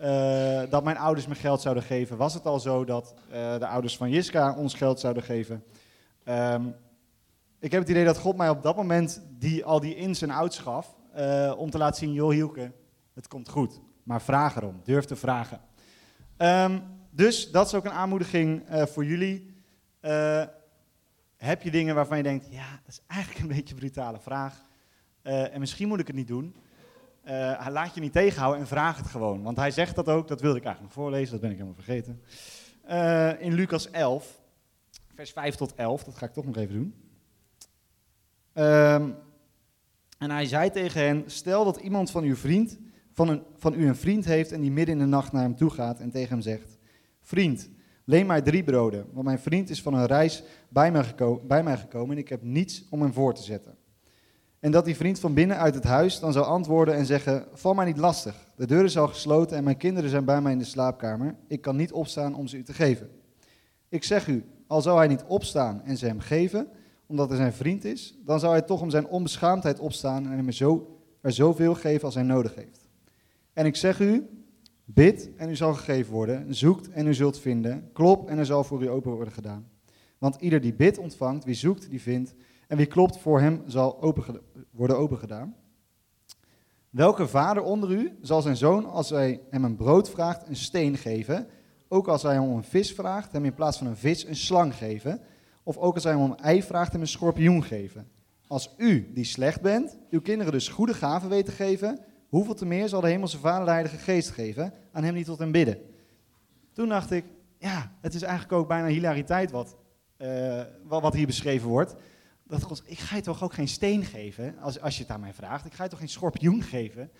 Uh, 0.00 0.62
dat 0.70 0.84
mijn 0.84 0.96
ouders 0.96 1.26
me 1.26 1.34
geld 1.34 1.60
zouden 1.60 1.82
geven? 1.82 2.16
Was 2.16 2.34
het 2.34 2.46
al 2.46 2.60
zo 2.60 2.84
dat 2.84 3.14
uh, 3.28 3.58
de 3.58 3.66
ouders 3.66 3.96
van 3.96 4.10
Jiska 4.10 4.54
ons 4.54 4.74
geld 4.74 5.00
zouden 5.00 5.22
geven? 5.22 5.64
Um, 6.24 6.74
ik 7.58 7.72
heb 7.72 7.80
het 7.80 7.90
idee 7.90 8.04
dat 8.04 8.18
God 8.18 8.36
mij 8.36 8.48
op 8.48 8.62
dat 8.62 8.76
moment 8.76 9.22
die, 9.38 9.64
al 9.64 9.80
die 9.80 9.94
ins 9.94 10.22
en 10.22 10.30
outs 10.30 10.58
gaf. 10.58 10.96
Uh, 11.18 11.52
om 11.56 11.70
te 11.70 11.78
laten 11.78 11.98
zien, 11.98 12.12
joh 12.12 12.30
Hielke, 12.30 12.72
het 13.14 13.28
komt 13.28 13.48
goed. 13.48 13.80
Maar 14.02 14.22
vraag 14.22 14.56
erom, 14.56 14.80
durf 14.84 15.04
te 15.04 15.16
vragen. 15.16 15.60
Um, 16.38 16.82
dus 17.10 17.50
dat 17.50 17.66
is 17.66 17.74
ook 17.74 17.84
een 17.84 17.90
aanmoediging 17.90 18.62
voor 18.70 19.04
jullie. 19.04 19.62
heb 21.36 21.62
je 21.62 21.70
dingen 21.70 21.94
waarvan 21.94 22.16
je 22.16 22.22
denkt, 22.22 22.46
ja, 22.50 22.70
dat 22.84 22.92
is 22.92 23.00
eigenlijk 23.06 23.40
een 23.40 23.48
beetje 23.56 23.74
een 23.74 23.80
brutale 23.80 24.18
vraag. 24.20 24.62
en 25.22 25.60
misschien 25.60 25.88
moet 25.88 26.00
ik 26.00 26.06
het 26.06 26.16
niet 26.16 26.28
doen. 26.28 26.56
Uh, 27.28 27.66
laat 27.70 27.94
je 27.94 28.00
niet 28.00 28.12
tegenhouden 28.12 28.60
en 28.60 28.66
vraag 28.66 28.96
het 28.96 29.06
gewoon. 29.06 29.42
Want 29.42 29.56
hij 29.56 29.70
zegt 29.70 29.94
dat 29.94 30.08
ook, 30.08 30.28
dat 30.28 30.40
wilde 30.40 30.58
ik 30.58 30.64
eigenlijk 30.64 30.94
nog 30.94 31.04
voorlezen, 31.04 31.32
dat 31.32 31.40
ben 31.40 31.50
ik 31.50 31.56
helemaal 31.56 31.82
vergeten. 31.82 32.22
Uh, 32.88 33.40
in 33.42 33.52
Lucas 33.52 33.90
11, 33.90 34.40
vers 35.14 35.30
5 35.30 35.54
tot 35.54 35.74
11, 35.74 36.04
dat 36.04 36.16
ga 36.16 36.26
ik 36.26 36.32
toch 36.32 36.44
nog 36.44 36.56
even 36.56 36.74
doen. 36.74 36.94
Um, 38.64 39.16
en 40.18 40.30
hij 40.30 40.46
zei 40.46 40.70
tegen 40.70 41.00
hen, 41.00 41.22
stel 41.26 41.64
dat 41.64 41.76
iemand 41.76 42.10
van 42.10 42.24
uw 42.24 42.36
vriend, 42.36 42.78
van, 43.12 43.28
een, 43.28 43.42
van 43.56 43.74
u 43.74 43.88
een 43.88 43.96
vriend 43.96 44.24
heeft 44.24 44.52
en 44.52 44.60
die 44.60 44.70
midden 44.70 44.94
in 44.94 45.00
de 45.00 45.06
nacht 45.06 45.32
naar 45.32 45.42
hem 45.42 45.56
toe 45.56 45.70
gaat 45.70 46.00
en 46.00 46.10
tegen 46.10 46.28
hem 46.28 46.40
zegt, 46.40 46.78
vriend, 47.20 47.70
leen 48.04 48.26
mij 48.26 48.42
drie 48.42 48.64
broden, 48.64 49.06
want 49.12 49.24
mijn 49.24 49.38
vriend 49.38 49.70
is 49.70 49.82
van 49.82 49.94
een 49.94 50.06
reis 50.06 50.42
bij 50.68 50.92
mij, 50.92 51.14
bij 51.46 51.62
mij 51.62 51.76
gekomen 51.76 52.10
en 52.10 52.22
ik 52.22 52.28
heb 52.28 52.42
niets 52.42 52.84
om 52.90 53.02
hem 53.02 53.12
voor 53.12 53.34
te 53.34 53.42
zetten. 53.42 53.76
En 54.60 54.70
dat 54.70 54.84
die 54.84 54.96
vriend 54.96 55.18
van 55.18 55.34
binnen 55.34 55.58
uit 55.58 55.74
het 55.74 55.84
huis 55.84 56.20
dan 56.20 56.32
zou 56.32 56.46
antwoorden 56.46 56.94
en 56.94 57.06
zeggen: 57.06 57.46
Val 57.52 57.74
mij 57.74 57.84
niet 57.84 57.96
lastig. 57.96 58.34
De 58.56 58.66
deur 58.66 58.84
is 58.84 58.98
al 58.98 59.08
gesloten 59.08 59.56
en 59.56 59.64
mijn 59.64 59.76
kinderen 59.76 60.10
zijn 60.10 60.24
bij 60.24 60.40
mij 60.40 60.52
in 60.52 60.58
de 60.58 60.64
slaapkamer. 60.64 61.34
Ik 61.48 61.60
kan 61.60 61.76
niet 61.76 61.92
opstaan 61.92 62.34
om 62.34 62.46
ze 62.46 62.56
u 62.56 62.62
te 62.62 62.72
geven. 62.72 63.10
Ik 63.88 64.04
zeg 64.04 64.26
u: 64.26 64.44
al 64.66 64.82
zou 64.82 64.98
hij 64.98 65.06
niet 65.06 65.24
opstaan 65.26 65.82
en 65.84 65.96
ze 65.96 66.06
hem 66.06 66.20
geven, 66.20 66.68
omdat 67.06 67.28
hij 67.28 67.36
zijn 67.38 67.52
vriend 67.52 67.84
is, 67.84 68.18
dan 68.24 68.40
zou 68.40 68.52
hij 68.52 68.62
toch 68.62 68.80
om 68.80 68.90
zijn 68.90 69.06
onbeschaamdheid 69.06 69.78
opstaan 69.78 70.24
en 70.24 70.36
hem 70.36 70.46
er, 70.46 70.52
zo, 70.52 71.00
er 71.20 71.32
zoveel 71.32 71.74
geven 71.74 72.04
als 72.04 72.14
hij 72.14 72.24
nodig 72.24 72.54
heeft. 72.54 72.86
En 73.52 73.66
ik 73.66 73.76
zeg 73.76 74.00
u: 74.00 74.26
bid 74.84 75.30
en 75.36 75.48
u 75.48 75.56
zal 75.56 75.74
gegeven 75.74 76.12
worden, 76.12 76.54
zoekt 76.54 76.90
en 76.90 77.06
u 77.06 77.14
zult 77.14 77.38
vinden, 77.38 77.90
klop 77.92 78.28
en 78.28 78.38
er 78.38 78.46
zal 78.46 78.64
voor 78.64 78.82
u 78.82 78.88
open 78.88 79.12
worden 79.12 79.34
gedaan. 79.34 79.68
Want 80.18 80.36
ieder 80.40 80.60
die 80.60 80.74
bidt 80.74 80.98
ontvangt, 80.98 81.44
wie 81.44 81.54
zoekt, 81.54 81.90
die 81.90 82.00
vindt. 82.00 82.34
En 82.66 82.76
wie 82.76 82.86
klopt 82.86 83.18
voor 83.18 83.40
hem 83.40 83.62
zal 83.66 84.02
open 84.02 84.40
worden 84.70 84.98
opengedaan. 84.98 85.54
Welke 86.90 87.28
vader 87.28 87.62
onder 87.62 87.90
u 87.90 88.18
zal 88.20 88.42
zijn 88.42 88.56
zoon, 88.56 88.86
als 88.86 89.10
hij 89.10 89.40
hem 89.50 89.64
een 89.64 89.76
brood 89.76 90.10
vraagt, 90.10 90.48
een 90.48 90.56
steen 90.56 90.96
geven? 90.96 91.46
Ook 91.88 92.08
als 92.08 92.22
hij 92.22 92.32
hem 92.32 92.42
om 92.42 92.56
een 92.56 92.64
vis 92.64 92.92
vraagt, 92.92 93.32
hem 93.32 93.44
in 93.44 93.54
plaats 93.54 93.78
van 93.78 93.86
een 93.86 93.96
vis 93.96 94.24
een 94.24 94.36
slang 94.36 94.74
geven? 94.74 95.20
Of 95.62 95.76
ook 95.76 95.94
als 95.94 96.04
hij 96.04 96.12
hem 96.12 96.22
om 96.22 96.30
een 96.30 96.38
ei 96.38 96.62
vraagt, 96.62 96.92
hem 96.92 97.00
een 97.00 97.08
schorpioen 97.08 97.64
geven? 97.64 98.08
Als 98.46 98.74
u, 98.76 99.10
die 99.14 99.24
slecht 99.24 99.60
bent, 99.60 99.98
uw 100.10 100.20
kinderen 100.20 100.52
dus 100.52 100.68
goede 100.68 100.94
gaven 100.94 101.28
weet 101.28 101.44
te 101.44 101.52
geven, 101.52 101.98
hoeveel 102.28 102.54
te 102.54 102.66
meer 102.66 102.88
zal 102.88 103.00
de 103.00 103.08
hemelse 103.08 103.38
vader 103.38 103.64
de 103.64 103.70
heilige 103.70 103.96
geest 103.96 104.30
geven 104.30 104.72
aan 104.92 105.04
hem 105.04 105.14
die 105.14 105.24
tot 105.24 105.38
hem 105.38 105.52
bidden? 105.52 105.78
Toen 106.72 106.88
dacht 106.88 107.10
ik, 107.10 107.24
ja, 107.58 107.92
het 108.00 108.14
is 108.14 108.22
eigenlijk 108.22 108.52
ook 108.52 108.68
bijna 108.68 108.86
hilariteit 108.86 109.50
wat, 109.50 109.76
uh, 110.18 110.62
wat 110.82 111.14
hier 111.14 111.26
beschreven 111.26 111.68
wordt 111.68 111.94
dat 112.48 112.62
God, 112.62 112.82
ik 112.84 112.98
ga 112.98 113.16
je 113.16 113.22
toch 113.22 113.42
ook 113.42 113.52
geen 113.52 113.68
steen 113.68 114.04
geven, 114.04 114.58
als, 114.58 114.80
als 114.80 114.96
je 114.96 115.02
het 115.02 115.12
aan 115.12 115.20
mij 115.20 115.34
vraagt. 115.34 115.66
Ik 115.66 115.72
ga 115.72 115.82
je 115.82 115.90
toch 115.90 115.98
geen 115.98 116.08
schorpioen 116.08 116.62
geven. 116.62 117.10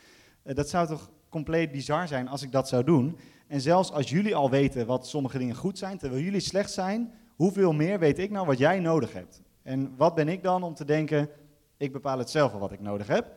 Uh, 0.45 0.55
dat 0.55 0.69
zou 0.69 0.87
toch 0.87 1.11
compleet 1.29 1.71
bizar 1.71 2.09
zijn 2.09 2.29
als 2.29 2.43
ik 2.43 2.53
dat 2.53 2.69
zou 2.69 2.85
doen. 2.85 3.19
En 3.47 3.61
zelfs 3.61 3.93
als 3.93 4.11
jullie 4.11 4.35
al 4.35 4.51
weten 4.51 4.87
wat 4.87 5.07
sommige 5.07 5.39
dingen 5.39 5.55
goed 5.55 5.79
zijn, 5.79 5.99
terwijl 5.99 6.23
jullie 6.23 6.41
slecht 6.41 6.73
zijn, 6.73 7.13
hoeveel 7.35 7.73
meer 7.73 7.99
weet 7.99 8.19
ik 8.19 8.31
nou 8.31 8.47
wat 8.47 8.59
jij 8.59 8.81
nodig 8.81 9.13
hebt? 9.13 9.43
En 9.63 9.97
wat 9.97 10.15
ben 10.15 10.29
ik 10.29 10.43
dan 10.43 10.63
om 10.63 10.75
te 10.75 10.85
denken, 10.85 11.29
ik 11.77 11.93
bepaal 11.93 12.19
het 12.19 12.31
zelf 12.31 12.51
wel 12.51 12.61
wat 12.61 12.73
ik 12.73 12.81
nodig 12.81 13.07
heb. 13.07 13.33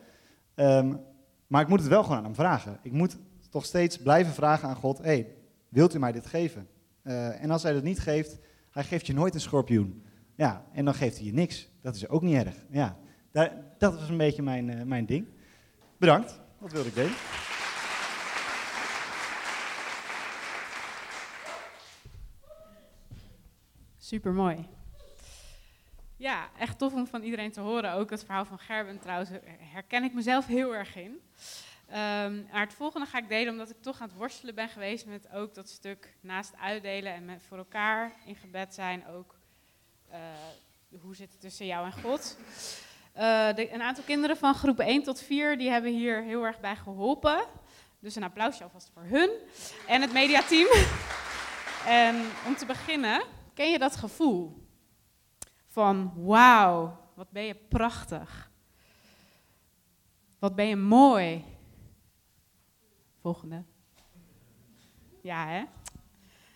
Um, 0.54 1.00
maar 1.46 1.62
ik 1.62 1.68
moet 1.68 1.80
het 1.80 1.88
wel 1.88 2.02
gewoon 2.02 2.18
aan 2.18 2.24
hem 2.24 2.34
vragen. 2.34 2.78
Ik 2.82 2.92
moet 2.92 3.18
toch 3.50 3.64
steeds 3.64 3.98
blijven 3.98 4.32
vragen 4.32 4.68
aan 4.68 4.76
God, 4.76 4.98
hey, 4.98 5.34
wilt 5.68 5.94
u 5.94 5.98
mij 5.98 6.12
dit 6.12 6.26
geven? 6.26 6.68
Uh, 7.02 7.42
en 7.42 7.50
als 7.50 7.62
hij 7.62 7.72
dat 7.72 7.82
niet 7.82 8.00
geeft, 8.00 8.38
hij 8.70 8.84
geeft 8.84 9.06
je 9.06 9.12
nooit 9.12 9.34
een 9.34 9.40
schorpioen. 9.40 10.04
Ja, 10.40 10.64
en 10.72 10.84
dan 10.84 10.94
geeft 10.94 11.16
hij 11.16 11.26
je 11.26 11.32
niks. 11.32 11.68
Dat 11.82 11.94
is 11.94 12.08
ook 12.08 12.22
niet 12.22 12.34
erg. 12.34 12.54
Ja, 12.70 12.96
dat, 13.32 13.52
dat 13.78 13.94
was 13.94 14.08
een 14.08 14.16
beetje 14.16 14.42
mijn, 14.42 14.68
uh, 14.68 14.82
mijn 14.82 15.06
ding. 15.06 15.26
Bedankt, 15.96 16.40
dat 16.60 16.72
wilde 16.72 16.88
ik 16.88 16.94
delen. 16.94 17.14
Super 23.98 24.32
mooi. 24.32 24.68
Ja, 26.16 26.48
echt 26.58 26.78
tof 26.78 26.92
om 26.92 27.06
van 27.06 27.22
iedereen 27.22 27.52
te 27.52 27.60
horen. 27.60 27.92
Ook 27.92 28.10
het 28.10 28.24
verhaal 28.24 28.44
van 28.44 28.58
Gerben 28.58 28.98
trouwens 28.98 29.30
herken 29.58 30.04
ik 30.04 30.14
mezelf 30.14 30.46
heel 30.46 30.74
erg 30.74 30.96
in. 30.96 31.10
Um, 31.10 32.46
maar 32.52 32.60
het 32.60 32.74
volgende 32.74 33.06
ga 33.06 33.18
ik 33.18 33.28
delen 33.28 33.52
omdat 33.52 33.70
ik 33.70 33.80
toch 33.80 34.00
aan 34.00 34.08
het 34.08 34.16
worstelen 34.16 34.54
ben 34.54 34.68
geweest 34.68 35.06
met 35.06 35.30
ook 35.32 35.54
dat 35.54 35.68
stuk 35.68 36.16
naast 36.20 36.56
uitdelen 36.56 37.12
en 37.12 37.24
met 37.24 37.42
voor 37.42 37.58
elkaar 37.58 38.12
in 38.24 38.36
gebed 38.36 38.74
zijn 38.74 39.06
ook 39.06 39.39
hoe 41.00 41.14
zit 41.14 41.30
het 41.30 41.40
tussen 41.40 41.66
jou 41.66 41.86
en 41.86 41.92
God? 41.92 42.36
De, 43.56 43.68
een 43.72 43.82
aantal 43.82 44.04
kinderen 44.04 44.36
van 44.36 44.54
groep 44.54 44.78
1 44.78 45.02
tot 45.02 45.20
4 45.20 45.58
die 45.58 45.70
hebben 45.70 45.92
hier 45.92 46.22
heel 46.22 46.44
erg 46.44 46.60
bij 46.60 46.76
geholpen. 46.76 47.46
Dus 47.98 48.14
een 48.14 48.22
applausje 48.22 48.62
alvast 48.62 48.90
voor 48.94 49.02
hun 49.02 49.30
en 49.86 50.00
het 50.00 50.12
mediateam. 50.12 50.68
en 51.86 52.16
om 52.46 52.56
te 52.56 52.66
beginnen, 52.66 53.22
ken 53.54 53.70
je 53.70 53.78
dat 53.78 53.96
gevoel 53.96 54.68
van 55.66 56.12
wauw, 56.16 56.98
wat 57.14 57.30
ben 57.30 57.42
je 57.42 57.54
prachtig. 57.54 58.50
Wat 60.38 60.54
ben 60.54 60.66
je 60.66 60.76
mooi. 60.76 61.44
Volgende. 63.20 63.64
Ja, 65.22 65.46
hè? 65.46 65.64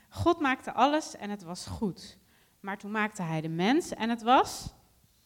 God 0.09 0.41
maakte 0.41 0.73
alles 0.73 1.17
en 1.17 1.31
het 1.31 1.43
was 1.43 1.67
goed. 1.67 2.19
Maar 2.65 2.79
toen 2.79 2.91
maakte 2.91 3.23
hij 3.23 3.41
de 3.41 3.49
mens 3.49 3.91
en 3.91 4.11
het 4.11 4.23
was 4.23 4.75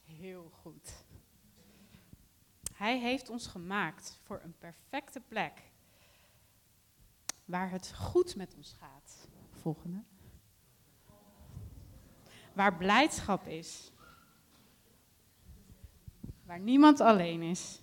heel 0.05 0.51
goed. 0.61 1.05
Hij 2.75 2.99
heeft 2.99 3.31
ons 3.31 3.47
gemaakt 3.47 4.21
voor 4.23 4.41
een 4.43 4.55
perfecte 4.59 5.21
plek. 5.21 5.63
Waar 7.45 7.71
het 7.71 7.95
goed 7.95 8.37
met 8.37 8.55
ons 8.55 8.73
gaat. 8.73 9.29
Volgende. 9.51 10.03
Waar 12.53 12.77
blijdschap 12.77 13.47
is. 13.47 13.93
Waar 16.45 16.61
niemand 16.61 17.01
alleen 17.01 17.43
is. 17.43 17.81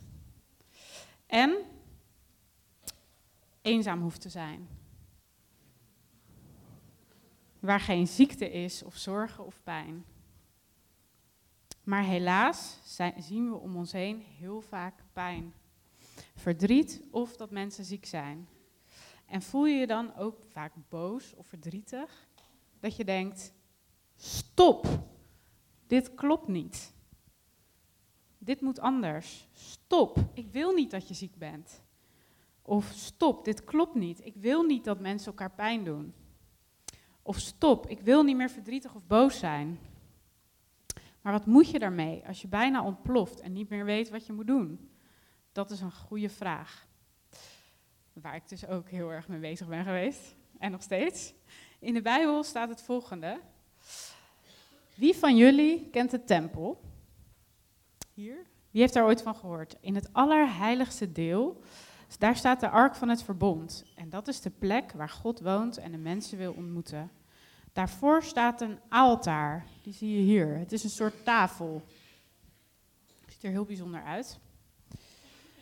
En 1.25 1.57
eenzaam 3.61 4.01
hoeft 4.01 4.21
te 4.21 4.29
zijn 4.29 4.74
waar 7.65 7.79
geen 7.79 8.07
ziekte 8.07 8.51
is 8.51 8.83
of 8.83 8.95
zorgen 8.95 9.45
of 9.45 9.63
pijn. 9.63 10.05
Maar 11.83 12.03
helaas 12.03 12.79
zien 13.17 13.49
we 13.49 13.57
om 13.57 13.75
ons 13.75 13.91
heen 13.91 14.19
heel 14.19 14.61
vaak 14.61 15.03
pijn, 15.13 15.53
verdriet 16.35 17.01
of 17.11 17.35
dat 17.35 17.51
mensen 17.51 17.85
ziek 17.85 18.05
zijn. 18.05 18.47
En 19.25 19.41
voel 19.41 19.65
je 19.65 19.75
je 19.75 19.87
dan 19.87 20.15
ook 20.15 20.43
vaak 20.45 20.71
boos 20.89 21.33
of 21.35 21.47
verdrietig? 21.47 22.27
Dat 22.79 22.95
je 22.95 23.05
denkt, 23.05 23.53
stop, 24.15 24.87
dit 25.87 26.13
klopt 26.13 26.47
niet. 26.47 26.93
dit 28.37 28.61
moet 28.61 28.79
anders. 28.79 29.47
Stop, 29.51 30.17
ik 30.33 30.47
wil 30.51 30.73
niet 30.73 30.91
dat 30.91 31.07
je 31.07 31.13
ziek 31.13 31.37
bent. 31.37 31.83
Of 32.61 32.91
stop, 32.95 33.45
dit 33.45 33.63
klopt 33.63 33.95
niet. 33.95 34.25
Ik 34.25 34.35
wil 34.35 34.63
niet 34.63 34.83
dat 34.83 34.99
mensen 34.99 35.27
elkaar 35.27 35.51
pijn 35.51 35.83
doen. 35.83 36.13
Of 37.27 37.39
stop, 37.39 37.87
ik 37.87 37.99
wil 37.99 38.23
niet 38.23 38.35
meer 38.35 38.49
verdrietig 38.49 38.95
of 38.95 39.07
boos 39.07 39.39
zijn. 39.39 39.79
Maar 41.21 41.33
wat 41.33 41.45
moet 41.45 41.69
je 41.69 41.79
daarmee 41.79 42.23
als 42.27 42.41
je 42.41 42.47
bijna 42.47 42.83
ontploft 42.83 43.39
en 43.39 43.53
niet 43.53 43.69
meer 43.69 43.85
weet 43.85 44.09
wat 44.09 44.25
je 44.25 44.33
moet 44.33 44.47
doen? 44.47 44.89
Dat 45.51 45.71
is 45.71 45.81
een 45.81 45.91
goede 45.91 46.29
vraag. 46.29 46.87
Waar 48.13 48.35
ik 48.35 48.49
dus 48.49 48.67
ook 48.67 48.89
heel 48.89 49.11
erg 49.11 49.27
mee 49.27 49.39
bezig 49.39 49.67
ben 49.67 49.83
geweest. 49.83 50.35
En 50.57 50.71
nog 50.71 50.81
steeds. 50.81 51.33
In 51.79 51.93
de 51.93 52.01
Bijbel 52.01 52.43
staat 52.43 52.69
het 52.69 52.81
volgende. 52.81 53.39
Wie 54.95 55.15
van 55.15 55.35
jullie 55.35 55.89
kent 55.89 56.11
de 56.11 56.23
tempel? 56.23 56.81
Hier. 58.13 58.45
Wie 58.71 58.81
heeft 58.81 58.93
daar 58.93 59.05
ooit 59.05 59.21
van 59.21 59.35
gehoord? 59.35 59.75
In 59.79 59.95
het 59.95 60.09
allerheiligste 60.11 61.11
deel, 61.11 61.61
daar 62.17 62.35
staat 62.35 62.59
de 62.59 62.69
ark 62.69 62.95
van 62.95 63.09
het 63.09 63.23
verbond. 63.23 63.83
En 63.95 64.09
dat 64.09 64.27
is 64.27 64.41
de 64.41 64.49
plek 64.49 64.91
waar 64.91 65.09
God 65.09 65.39
woont 65.39 65.77
en 65.77 65.91
de 65.91 65.97
mensen 65.97 66.37
wil 66.37 66.53
ontmoeten. 66.53 67.11
Daarvoor 67.73 68.23
staat 68.23 68.61
een 68.61 68.79
altaar. 68.89 69.65
Die 69.81 69.93
zie 69.93 70.15
je 70.15 70.21
hier. 70.21 70.57
Het 70.57 70.71
is 70.71 70.83
een 70.83 70.89
soort 70.89 71.25
tafel. 71.25 71.83
Ziet 73.27 73.43
er 73.43 73.49
heel 73.49 73.65
bijzonder 73.65 74.03
uit. 74.03 74.39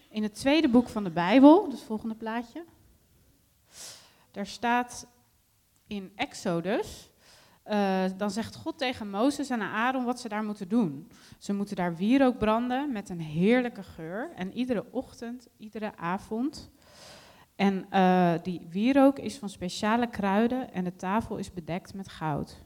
In 0.09 0.23
het 0.23 0.35
tweede 0.35 0.69
boek 0.69 0.89
van 0.89 1.03
de 1.03 1.09
Bijbel, 1.09 1.63
dus 1.69 1.79
het 1.79 1.87
volgende 1.87 2.15
plaatje. 2.15 2.65
Daar 4.31 4.47
staat 4.47 5.07
in 5.87 6.11
Exodus, 6.15 7.09
uh, 7.65 8.03
dan 8.17 8.31
zegt 8.31 8.55
God 8.55 8.77
tegen 8.77 9.09
Mozes 9.09 9.49
en 9.49 9.61
Aaron 9.61 10.05
wat 10.05 10.19
ze 10.19 10.29
daar 10.29 10.43
moeten 10.43 10.67
doen. 10.69 11.11
Ze 11.37 11.53
moeten 11.53 11.75
daar 11.75 11.95
wierook 11.95 12.37
branden 12.37 12.91
met 12.91 13.09
een 13.09 13.21
heerlijke 13.21 13.83
geur. 13.83 14.31
En 14.35 14.53
iedere 14.53 14.85
ochtend, 14.91 15.47
iedere 15.57 15.95
avond. 15.95 16.71
En 17.55 17.85
uh, 17.91 18.33
die 18.43 18.67
wierook 18.69 19.19
is 19.19 19.37
van 19.37 19.49
speciale 19.49 20.09
kruiden 20.09 20.73
en 20.73 20.83
de 20.83 20.95
tafel 20.95 21.37
is 21.37 21.53
bedekt 21.53 21.93
met 21.93 22.07
goud. 22.07 22.61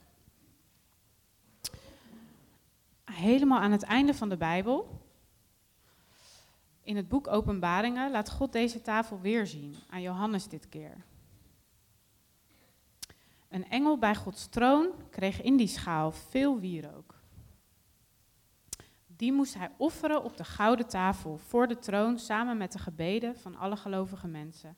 Helemaal 3.05 3.59
aan 3.59 3.71
het 3.71 3.83
einde 3.83 4.13
van 4.13 4.29
de 4.29 4.37
Bijbel, 4.37 5.01
in 6.83 6.95
het 6.95 7.07
boek 7.07 7.27
Openbaringen, 7.27 8.11
laat 8.11 8.29
God 8.29 8.51
deze 8.51 8.81
tafel 8.81 9.19
weer 9.21 9.47
zien, 9.47 9.75
aan 9.89 10.01
Johannes 10.01 10.47
dit 10.47 10.69
keer. 10.69 11.05
Een 13.49 13.69
engel 13.69 13.97
bij 13.97 14.15
Gods 14.15 14.47
troon 14.47 14.91
kreeg 15.09 15.41
in 15.41 15.57
die 15.57 15.67
schaal 15.67 16.11
veel 16.11 16.59
wierook. 16.59 17.15
Die 19.07 19.31
moest 19.31 19.53
hij 19.53 19.71
offeren 19.77 20.23
op 20.23 20.37
de 20.37 20.43
gouden 20.43 20.87
tafel 20.87 21.37
voor 21.37 21.67
de 21.67 21.79
troon 21.79 22.19
samen 22.19 22.57
met 22.57 22.71
de 22.71 22.79
gebeden 22.79 23.35
van 23.35 23.55
alle 23.55 23.77
gelovige 23.77 24.27
mensen. 24.27 24.77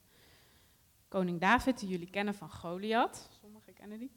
Koning 1.07 1.39
David, 1.39 1.79
die 1.79 1.89
jullie 1.89 2.09
kennen 2.09 2.33
van 2.33 2.49
Goliath, 2.49 3.29
sommigen 3.41 3.73
kennen 3.73 3.99
die, 3.99 4.11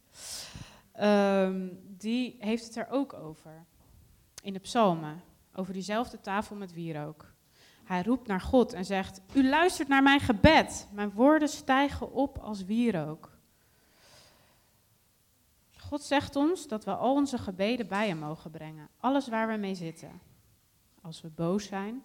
um, 1.00 1.80
die 1.98 2.36
heeft 2.38 2.64
het 2.64 2.76
er 2.76 2.86
ook 2.90 3.12
over. 3.12 3.64
In 4.42 4.52
de 4.52 4.58
psalmen, 4.58 5.22
over 5.54 5.72
diezelfde 5.72 6.20
tafel 6.20 6.56
met 6.56 6.72
wierook. 6.72 7.32
Hij 7.84 8.02
roept 8.02 8.26
naar 8.26 8.40
God 8.40 8.72
en 8.72 8.84
zegt, 8.84 9.20
u 9.34 9.48
luistert 9.48 9.88
naar 9.88 10.02
mijn 10.02 10.20
gebed, 10.20 10.88
mijn 10.92 11.10
woorden 11.10 11.48
stijgen 11.48 12.12
op 12.12 12.38
als 12.38 12.64
wierook. 12.64 13.31
God 15.92 16.02
zegt 16.02 16.36
ons 16.36 16.68
dat 16.68 16.84
we 16.84 16.94
al 16.94 17.14
onze 17.14 17.38
gebeden 17.38 17.88
bij 17.88 18.08
hem 18.08 18.18
mogen 18.18 18.50
brengen. 18.50 18.88
Alles 18.96 19.28
waar 19.28 19.48
we 19.48 19.56
mee 19.56 19.74
zitten. 19.74 20.20
Als 21.00 21.20
we 21.20 21.28
boos 21.28 21.64
zijn, 21.64 22.02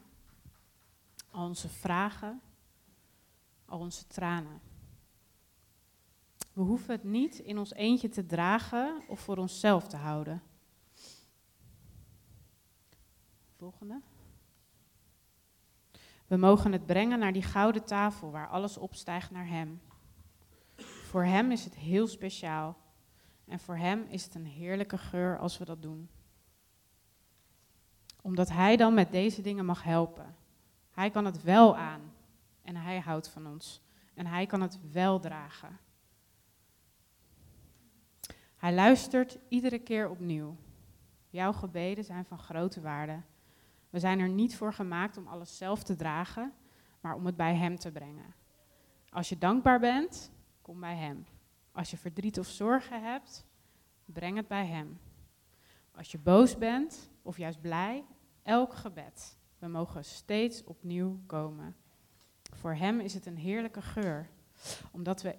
al 1.32 1.48
onze 1.48 1.70
vragen, 1.70 2.42
al 3.66 3.80
onze 3.80 4.08
tranen. 4.08 4.62
We 6.54 6.62
hoeven 6.62 6.92
het 6.92 7.04
niet 7.04 7.40
in 7.40 7.58
ons 7.58 7.74
eentje 7.74 8.10
te 8.10 8.26
dragen 8.26 9.02
of 9.08 9.20
voor 9.20 9.38
onszelf 9.38 9.88
te 9.88 9.98
houden. 9.98 10.44
Volgende. 13.58 14.02
We 16.26 16.38
mogen 16.38 16.72
het 16.72 16.86
brengen 16.86 17.20
naar 17.20 17.34
die 17.34 17.44
gouden 17.44 17.86
tafel 17.86 18.32
waar 18.32 18.50
alles 18.50 18.78
opstijgt 18.78 19.32
naar 19.32 19.48
Hem. 19.48 19.82
Voor 20.78 21.24
Hem 21.24 21.52
is 21.52 21.64
het 21.64 21.76
heel 21.76 22.08
speciaal 22.08 22.86
en 23.48 23.60
voor 23.60 23.78
Hem 23.78 24.06
is 24.10 24.24
het 24.24 24.36
een 24.36 24.46
heerlijke 24.46 24.98
geur 24.98 25.40
als 25.40 25.58
we 25.58 25.66
dat 25.66 25.82
doen. 25.82 26.10
Omdat 28.22 28.50
Hij 28.50 28.78
dan 28.78 28.94
met 28.94 29.12
deze 29.12 29.42
dingen 29.42 29.66
mag 29.66 29.84
helpen. 29.84 30.36
Hij 30.92 31.10
kan 31.10 31.26
het 31.26 31.44
wel 31.44 31.78
aan 31.78 32.02
en 32.62 32.76
Hij 32.76 33.00
houdt 33.00 33.30
van 33.30 33.48
ons. 33.48 33.82
En 34.14 34.26
Hij 34.26 34.46
kan 34.46 34.62
het 34.62 34.92
wel 34.92 35.20
dragen. 35.20 35.80
Hij 38.58 38.74
luistert 38.74 39.38
iedere 39.48 39.80
keer 39.80 40.10
opnieuw. 40.10 40.56
Jouw 41.30 41.54
gebeden 41.54 42.04
zijn 42.04 42.26
van 42.26 42.40
grote 42.40 42.82
waarde. 42.82 43.22
We 43.90 44.00
zijn 44.00 44.20
er 44.20 44.30
niet 44.30 44.56
voor 44.56 44.74
gemaakt 44.74 45.18
om 45.18 45.28
alles 45.28 45.58
zelf 45.58 45.84
te 45.84 45.96
dragen, 45.96 46.54
maar 47.02 47.16
om 47.16 47.26
het 47.26 47.36
bij 47.36 47.56
Hem 47.56 47.76
te 47.76 47.92
brengen. 47.92 48.36
Als 49.10 49.30
je 49.30 49.38
dankbaar 49.38 49.80
bent, 49.80 50.32
kom 50.62 50.80
bij 50.80 50.96
Hem. 50.96 51.26
Als 51.78 51.92
je 51.92 51.98
verdriet 51.98 52.40
of 52.40 52.48
zorgen 52.48 53.04
hebt, 53.04 53.46
breng 54.06 54.36
het 54.38 54.48
bij 54.48 54.66
Hem. 54.66 55.00
Als 55.92 56.12
je 56.12 56.18
boos 56.18 56.58
bent 56.58 57.10
of 57.22 57.38
juist 57.38 57.62
blij, 57.62 58.06
elk 58.44 58.74
gebed. 58.74 59.38
We 59.60 59.68
mogen 59.68 60.06
steeds 60.06 60.64
opnieuw 60.64 61.20
komen. 61.26 61.76
Voor 62.54 62.76
Hem 62.76 63.00
is 63.00 63.14
het 63.14 63.26
een 63.26 63.38
heerlijke 63.38 63.82
geur, 63.82 64.30
omdat 64.92 65.22
we 65.22 65.36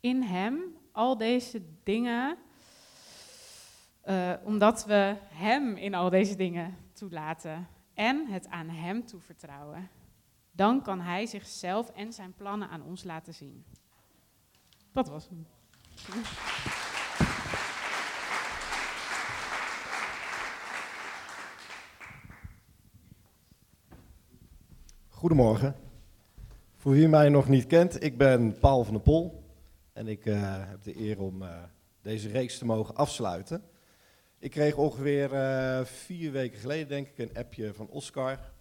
in 0.00 0.22
Hem 0.22 0.76
al 0.92 1.16
deze 1.16 1.62
dingen, 1.82 2.36
uh, 4.04 4.32
omdat 4.44 4.84
we 4.84 5.16
Hem 5.22 5.76
in 5.76 5.94
al 5.94 6.10
deze 6.10 6.36
dingen 6.36 6.76
toelaten 6.92 7.68
en 7.94 8.26
het 8.26 8.48
aan 8.48 8.68
Hem 8.68 9.06
toevertrouwen. 9.06 9.88
Dan 10.50 10.82
kan 10.82 11.00
Hij 11.00 11.26
zichzelf 11.26 11.90
en 11.90 12.12
zijn 12.12 12.34
plannen 12.34 12.68
aan 12.68 12.82
ons 12.82 13.04
laten 13.04 13.34
zien. 13.34 13.64
Dat 14.92 15.08
was 15.08 15.28
hem. 15.28 15.46
Goedemorgen. 25.08 25.76
Voor 26.76 26.92
wie 26.92 27.08
mij 27.08 27.28
nog 27.28 27.48
niet 27.48 27.66
kent, 27.66 28.02
ik 28.02 28.18
ben 28.18 28.58
Paul 28.58 28.84
van 28.84 28.94
der 28.94 29.02
Pol 29.02 29.44
en 29.92 30.08
ik 30.08 30.24
uh, 30.24 30.68
heb 30.68 30.82
de 30.82 31.00
eer 31.00 31.20
om 31.20 31.42
uh, 31.42 31.62
deze 32.02 32.28
reeks 32.28 32.58
te 32.58 32.64
mogen 32.64 32.94
afsluiten. 32.94 33.62
Ik 34.38 34.50
kreeg 34.50 34.76
ongeveer 34.76 35.32
uh, 35.32 35.84
vier 35.84 36.32
weken 36.32 36.58
geleden, 36.58 36.88
denk 36.88 37.08
ik, 37.08 37.18
een 37.18 37.36
appje 37.36 37.74
van 37.74 37.88
Oscar 37.88 38.54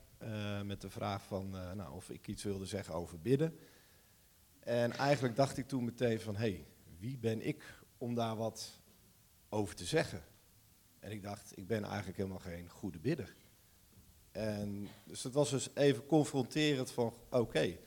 met 0.64 0.82
de 0.82 0.90
vraag 0.90 1.24
van, 1.24 1.50
nou, 1.76 1.94
of 1.94 2.10
ik 2.10 2.28
iets 2.28 2.44
wilde 2.44 2.66
zeggen 2.66 2.94
over 2.94 3.20
bidden. 3.20 3.60
En 4.60 4.92
eigenlijk 4.92 5.36
dacht 5.36 5.58
ik 5.58 5.68
toen 5.68 5.84
meteen 5.84 6.20
van, 6.20 6.36
hé, 6.36 6.40
hey, 6.40 6.66
wie 7.00 7.18
ben 7.18 7.48
ik 7.48 7.64
om 7.98 8.16
daar 8.16 8.36
wat 8.36 8.80
over 9.50 9.76
te 9.76 9.86
zeggen? 9.86 10.24
En 11.00 11.12
ik 11.12 11.22
dacht, 11.22 11.58
ik 11.58 11.68
ben 11.68 11.84
eigenlijk 11.84 12.18
helemaal 12.18 12.40
geen 12.40 12.70
goede 12.70 13.00
bidder. 13.00 13.36
En 14.32 14.88
dus 15.04 15.24
het 15.24 15.34
was 15.34 15.50
dus 15.50 15.70
even 15.74 16.06
confronterend 16.06 16.92
van, 16.92 17.14
oké, 17.30 17.78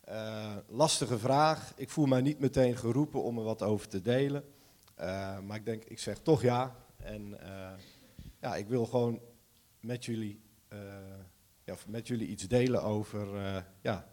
eh, 0.00 0.56
lastige 0.68 1.18
vraag. 1.18 1.72
Ik 1.76 1.90
voel 1.90 2.06
mij 2.06 2.20
niet 2.20 2.38
meteen 2.38 2.76
geroepen 2.76 3.22
om 3.22 3.38
er 3.38 3.44
wat 3.44 3.62
over 3.62 3.88
te 3.88 4.00
delen. 4.00 4.44
Uh, 5.00 5.38
maar 5.40 5.56
ik 5.56 5.64
denk, 5.64 5.84
ik 5.84 5.98
zeg 5.98 6.18
toch 6.18 6.42
ja. 6.42 6.76
En 6.96 7.36
uh, 7.42 7.72
ja, 8.40 8.56
ik 8.56 8.68
wil 8.68 8.86
gewoon 8.86 9.20
met 9.80 10.04
jullie, 10.04 10.40
ja, 11.64 11.76
met 11.86 12.06
jullie 12.06 12.28
iets 12.28 12.48
delen 12.48 12.82
over 12.82 13.28
ja, 13.80 14.08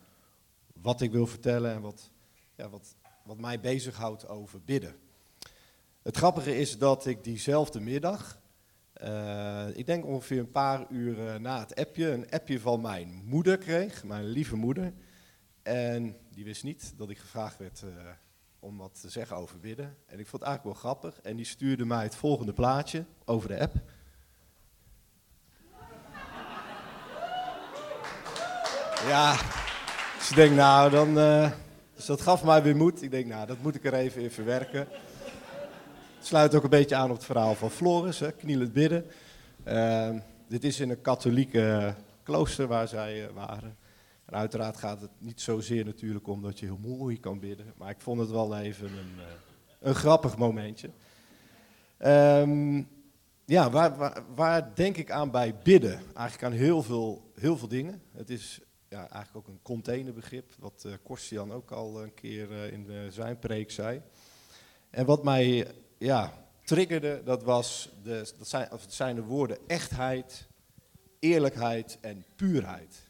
wat 0.74 1.02
ik 1.02 1.12
wil 1.12 1.28
vertellen 1.28 1.72
en 1.74 1.82
wat, 1.82 2.12
ja, 2.56 2.70
wat, 2.70 2.96
wat 3.28 3.38
mij 3.38 3.60
bezighoudt 3.60 4.28
over 4.28 4.62
bidden. 4.62 4.96
Het 6.02 6.18
grappige 6.18 6.58
is 6.58 6.78
dat 6.78 7.06
ik 7.06 7.24
diezelfde 7.24 7.80
middag, 7.80 8.40
uh, 9.04 9.68
ik 9.74 9.86
denk 9.86 10.06
ongeveer 10.06 10.40
een 10.40 10.52
paar 10.52 10.86
uur 10.90 11.42
na 11.42 11.60
het 11.60 11.76
appje, 11.76 12.12
een 12.12 12.30
appje 12.30 12.60
van 12.60 12.82
mijn 12.82 13.22
moeder 13.26 13.58
kreeg, 13.58 14.04
mijn 14.04 14.26
lieve 14.26 14.56
moeder. 14.56 14.94
En 15.64 16.18
die 16.30 16.44
wist 16.44 16.64
niet 16.64 16.94
dat 16.98 17.10
ik 17.10 17.18
gevraagd 17.18 17.58
werd 17.58 17.82
uh, 17.86 17.90
om 18.60 18.78
wat 18.78 19.02
te 19.02 19.10
zeggen 19.10 19.38
over 19.38 19.60
bidden. 19.60 19.98
En 20.06 20.20
ik 20.20 20.28
vond 20.28 20.42
het 20.42 20.50
eigenlijk 20.52 20.64
wel 20.64 20.92
grappig. 20.92 21.22
En 21.22 21.36
die 21.36 21.46
stuurde 21.46 21.86
mij 21.86 22.04
het 22.04 22.16
volgende 22.16 22.54
plaatje 22.54 23.06
over 23.26 23.50
de 23.50 23.60
app. 23.60 23.76
Ja, 29.08 29.38
dus 30.18 30.30
ik 30.30 30.36
denk 30.36 30.56
nou, 30.56 30.90
dan, 30.90 31.18
dus 31.98 32.06
dat 32.06 32.22
gaf 32.22 32.44
mij 32.44 32.64
weer 32.64 32.76
moed. 32.76 33.02
Ik 33.02 33.12
denk 33.12 33.26
nou, 33.26 33.48
dat 33.48 33.62
moet 33.62 33.76
ik 33.76 33.86
er 33.86 33.94
even 33.94 34.22
in 34.22 34.32
verwerken 34.32 34.88
sluit 36.28 36.56
ook 36.56 36.64
een 36.64 36.70
beetje 36.70 36.96
aan 36.96 37.10
op 37.10 37.16
het 37.16 37.26
verhaal 37.26 37.56
van 37.56 37.72
Floris, 37.72 38.20
hè, 38.20 38.32
knielend 38.32 38.74
bidden. 38.74 39.06
Uh, 39.68 40.10
dit 40.48 40.64
is 40.64 40.80
in 40.80 40.90
een 40.90 41.02
katholieke 41.02 41.94
klooster 42.24 42.68
waar 42.68 42.88
zij 42.88 43.28
eh, 43.28 43.34
waren. 43.34 43.78
En 44.26 44.34
uiteraard 44.34 44.78
gaat 44.78 45.02
het 45.02 45.10
niet 45.18 45.42
zozeer 45.42 45.86
natuurlijk 45.86 46.28
om 46.28 46.42
dat 46.42 46.60
je 46.60 46.66
heel 46.66 46.80
mooi 46.82 47.20
kan 47.20 47.40
bidden. 47.40 47.74
Maar 47.78 47.90
ik 47.90 48.02
vond 48.02 48.20
het 48.20 48.30
wel 48.30 48.58
even 48.58 48.88
een, 48.88 49.20
eh, 49.20 49.26
een 49.80 49.96
grappig 49.96 50.38
momentje. 50.38 50.90
Ehm, 51.98 52.84
ja, 53.46 53.70
waar, 53.70 53.98
waar, 53.98 54.24
waar 54.36 54.72
denk 54.76 54.98
ik 54.98 55.12
aan 55.12 55.32
bij 55.32 55.56
bidden? 55.64 56.00
Eigenlijk 56.14 56.44
aan 56.44 56.60
heel 56.60 56.84
veel, 56.84 57.32
heel 57.40 57.58
veel 57.58 57.68
dingen. 57.68 58.02
Het 58.16 58.30
is 58.30 58.60
eigenlijk 59.00 59.36
ook 59.36 59.48
een 59.48 59.62
containerbegrip, 59.62 60.54
wat 60.60 60.84
uh, 60.86 60.94
Korstian 61.04 61.54
ook 61.54 61.72
al 61.72 62.04
een 62.04 62.14
keer 62.14 62.52
uh, 62.52 62.72
in 62.72 62.86
de, 62.86 63.12
zijn 63.12 63.40
preek 63.40 63.72
zei. 63.72 64.02
En 64.90 65.06
wat 65.06 65.24
mij 65.24 65.72
ja, 65.98 66.48
triggerde, 66.64 67.22
dat, 67.24 67.44
was 67.44 67.90
de, 68.04 68.34
dat, 68.38 68.48
zijn, 68.48 68.72
of 68.72 68.86
zijn 68.88 69.16
de 69.16 69.24
woorden 69.24 69.58
echtheid, 69.68 70.48
eerlijkheid 71.20 71.98
en 72.02 72.26
puurheid. 72.36 73.10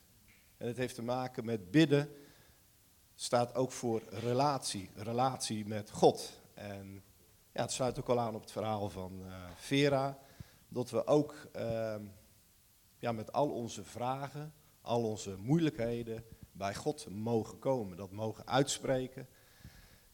En 0.58 0.67
het 0.67 0.78
heeft 0.78 0.95
te 0.95 1.04
maken 1.04 1.45
met 1.45 1.71
bidden, 1.71 2.10
staat 3.15 3.56
ook 3.56 3.71
voor 3.71 4.02
relatie, 4.10 4.89
relatie 4.95 5.65
met 5.65 5.91
God. 5.91 6.41
En 6.54 7.04
ja, 7.52 7.62
het 7.62 7.71
sluit 7.71 8.00
ook 8.00 8.10
al 8.10 8.19
aan 8.19 8.36
op 8.36 8.41
het 8.41 8.52
verhaal 8.52 8.89
van 8.89 9.23
Vera, 9.56 10.19
dat 10.67 10.89
we 10.89 11.08
ook 11.08 11.47
ehm, 11.52 12.02
ja, 13.00 13.12
met 13.12 13.34
al 13.34 13.50
onze 13.50 13.84
vragen, 13.84 14.54
al 14.88 15.04
onze 15.04 15.36
moeilijkheden 15.38 16.23
bij 16.52 16.76
God 16.76 17.08
mogen 17.10 17.60
komen, 17.60 17.97
dat 17.97 18.12
mogen 18.12 18.47
uitspreken. 18.47 19.28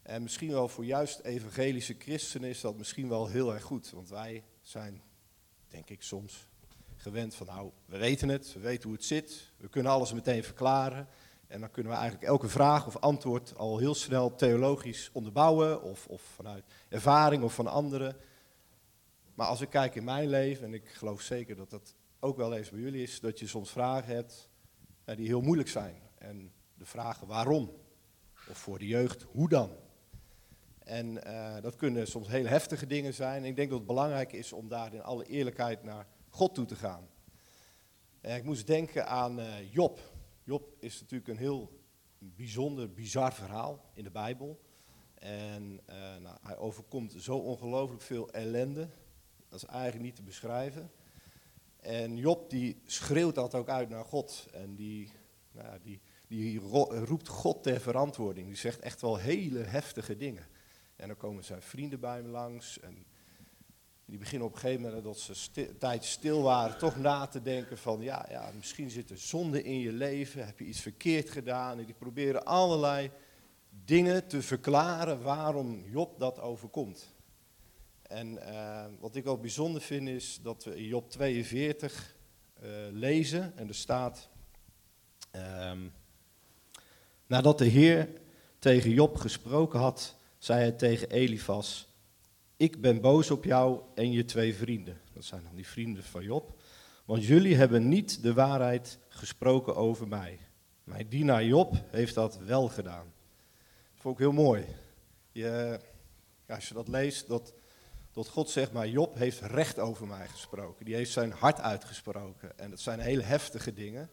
En 0.01 0.23
misschien 0.23 0.51
wel 0.51 0.67
voor 0.67 0.85
juist 0.85 1.19
evangelische 1.19 1.95
christenen 1.99 2.49
is 2.49 2.61
dat 2.61 2.77
misschien 2.77 3.09
wel 3.09 3.27
heel 3.27 3.53
erg 3.53 3.63
goed, 3.63 3.89
want 3.89 4.09
wij 4.09 4.43
zijn, 4.61 5.01
denk 5.67 5.89
ik 5.89 6.01
soms, 6.01 6.47
gewend 6.95 7.35
van 7.35 7.47
nou, 7.47 7.71
we 7.85 7.97
weten 7.97 8.29
het, 8.29 8.53
we 8.53 8.59
weten 8.59 8.83
hoe 8.83 8.97
het 8.97 9.05
zit, 9.05 9.51
we 9.57 9.67
kunnen 9.67 9.91
alles 9.91 10.13
meteen 10.13 10.43
verklaren. 10.43 11.07
En 11.47 11.59
dan 11.59 11.71
kunnen 11.71 11.91
we 11.91 11.97
eigenlijk 11.97 12.27
elke 12.27 12.49
vraag 12.49 12.87
of 12.87 12.97
antwoord 12.97 13.55
al 13.55 13.77
heel 13.77 13.95
snel 13.95 14.35
theologisch 14.35 15.09
onderbouwen, 15.11 15.81
of, 15.81 16.07
of 16.07 16.21
vanuit 16.21 16.65
ervaring 16.89 17.43
of 17.43 17.53
van 17.53 17.67
anderen. 17.67 18.17
Maar 19.33 19.47
als 19.47 19.61
ik 19.61 19.69
kijk 19.69 19.95
in 19.95 20.03
mijn 20.03 20.29
leven, 20.29 20.65
en 20.65 20.73
ik 20.73 20.89
geloof 20.89 21.21
zeker 21.21 21.55
dat 21.55 21.69
dat 21.69 21.95
ook 22.19 22.37
wel 22.37 22.55
eens 22.55 22.69
bij 22.69 22.79
jullie 22.79 23.03
is, 23.03 23.19
dat 23.19 23.39
je 23.39 23.47
soms 23.47 23.71
vragen 23.71 24.15
hebt 24.15 24.49
die 25.05 25.27
heel 25.27 25.41
moeilijk 25.41 25.69
zijn. 25.69 25.95
En 26.17 26.51
de 26.73 26.85
vragen 26.85 27.27
waarom, 27.27 27.71
of 28.49 28.57
voor 28.57 28.79
de 28.79 28.87
jeugd, 28.87 29.21
hoe 29.21 29.49
dan? 29.49 29.71
En 30.79 31.27
uh, 31.27 31.61
dat 31.61 31.75
kunnen 31.75 32.07
soms 32.07 32.27
heel 32.27 32.45
heftige 32.45 32.87
dingen 32.87 33.13
zijn. 33.13 33.43
En 33.43 33.49
ik 33.49 33.55
denk 33.55 33.69
dat 33.69 33.77
het 33.77 33.87
belangrijk 33.87 34.31
is 34.31 34.53
om 34.53 34.67
daar 34.67 34.93
in 34.93 35.03
alle 35.03 35.25
eerlijkheid 35.25 35.83
naar 35.83 36.07
God 36.29 36.55
toe 36.55 36.65
te 36.65 36.75
gaan. 36.75 37.07
En 38.21 38.35
ik 38.35 38.43
moest 38.43 38.67
denken 38.67 39.07
aan 39.07 39.39
uh, 39.39 39.73
Job. 39.73 39.99
Job 40.43 40.75
is 40.79 41.01
natuurlijk 41.01 41.29
een 41.29 41.37
heel 41.37 41.81
bijzonder, 42.19 42.93
bizar 42.93 43.33
verhaal 43.33 43.85
in 43.93 44.03
de 44.03 44.11
Bijbel. 44.11 44.61
En 45.13 45.79
nou, 46.21 46.37
hij 46.41 46.57
overkomt 46.57 47.15
zo 47.17 47.37
ongelooflijk 47.37 48.01
veel 48.01 48.29
ellende. 48.29 48.89
Dat 49.49 49.63
is 49.63 49.69
eigenlijk 49.69 50.03
niet 50.03 50.15
te 50.15 50.23
beschrijven. 50.23 50.91
En 51.83 52.17
Job 52.17 52.49
die 52.49 52.81
schreeuwt 52.85 53.35
dat 53.35 53.55
ook 53.55 53.69
uit 53.69 53.89
naar 53.89 54.05
God. 54.05 54.47
En 54.51 54.75
die, 54.75 55.11
nou, 55.51 55.79
die, 55.81 56.01
die 56.27 56.59
roept 57.05 57.27
God 57.27 57.63
ter 57.63 57.81
verantwoording. 57.81 58.47
Die 58.47 58.55
zegt 58.55 58.79
echt 58.79 59.01
wel 59.01 59.17
hele 59.17 59.59
heftige 59.59 60.17
dingen. 60.17 60.47
En 60.95 61.07
dan 61.07 61.17
komen 61.17 61.43
zijn 61.43 61.61
vrienden 61.61 61.99
bij 61.99 62.15
hem 62.15 62.27
langs. 62.27 62.79
En 62.79 63.05
die 64.05 64.17
beginnen 64.17 64.47
op 64.47 64.53
een 64.53 64.59
gegeven 64.59 64.81
moment, 64.81 65.03
dat 65.03 65.19
ze 65.19 65.77
tijdje 65.77 66.09
stil 66.09 66.41
waren, 66.41 66.77
toch 66.77 66.97
na 66.97 67.27
te 67.27 67.41
denken 67.41 67.77
van, 67.77 68.01
ja, 68.01 68.25
ja, 68.29 68.51
misschien 68.55 68.89
zit 68.89 69.09
er 69.09 69.17
zonde 69.17 69.63
in 69.63 69.79
je 69.79 69.91
leven, 69.91 70.45
heb 70.45 70.59
je 70.59 70.65
iets 70.65 70.81
verkeerd 70.81 71.29
gedaan. 71.29 71.79
En 71.79 71.85
die 71.85 71.95
proberen 71.95 72.45
allerlei 72.45 73.11
dingen 73.85 74.27
te 74.27 74.41
verklaren 74.41 75.21
waarom 75.21 75.83
Job 75.85 76.19
dat 76.19 76.39
overkomt. 76.39 77.12
En 78.13 78.33
uh, 78.33 78.85
wat 78.99 79.15
ik 79.15 79.27
ook 79.27 79.41
bijzonder 79.41 79.81
vind 79.81 80.07
is 80.07 80.39
dat 80.41 80.63
we 80.63 80.77
in 80.77 80.85
Job 80.85 81.09
42 81.09 82.15
uh, 82.63 82.69
lezen 82.91 83.57
en 83.57 83.67
er 83.67 83.75
staat, 83.75 84.29
um, 85.69 85.93
nadat 87.27 87.57
de 87.57 87.65
Heer 87.65 88.09
tegen 88.59 88.91
Job 88.91 89.15
gesproken 89.15 89.79
had, 89.79 90.15
zei 90.37 90.59
hij 90.59 90.71
tegen 90.71 91.09
Elifas, 91.09 91.87
ik 92.57 92.81
ben 92.81 93.01
boos 93.01 93.31
op 93.31 93.43
jou 93.43 93.81
en 93.95 94.11
je 94.11 94.25
twee 94.25 94.55
vrienden. 94.55 95.01
Dat 95.13 95.25
zijn 95.25 95.43
dan 95.43 95.55
die 95.55 95.67
vrienden 95.67 96.03
van 96.03 96.23
Job. 96.23 96.61
Want 97.05 97.25
jullie 97.25 97.55
hebben 97.55 97.87
niet 97.87 98.21
de 98.21 98.33
waarheid 98.33 98.99
gesproken 99.09 99.75
over 99.75 100.07
mij. 100.07 100.39
Mijn 100.83 101.09
dienaar 101.09 101.45
Job 101.45 101.83
heeft 101.89 102.15
dat 102.15 102.37
wel 102.37 102.67
gedaan. 102.67 103.13
Dat 103.93 104.01
vond 104.01 104.15
ik 104.15 104.21
heel 104.21 104.31
mooi. 104.31 104.65
Je, 105.31 105.79
als 106.47 106.67
je 106.67 106.73
dat 106.73 106.87
leest, 106.87 107.27
dat, 107.27 107.53
dat 108.13 108.27
God 108.27 108.49
zegt, 108.49 108.71
maar 108.71 108.87
Job 108.87 109.15
heeft 109.15 109.39
recht 109.41 109.79
over 109.79 110.07
mij 110.07 110.27
gesproken. 110.27 110.85
Die 110.85 110.95
heeft 110.95 111.11
zijn 111.11 111.31
hart 111.31 111.59
uitgesproken. 111.59 112.59
En 112.59 112.69
dat 112.69 112.79
zijn 112.79 112.99
hele 112.99 113.23
heftige 113.23 113.73
dingen. 113.73 114.09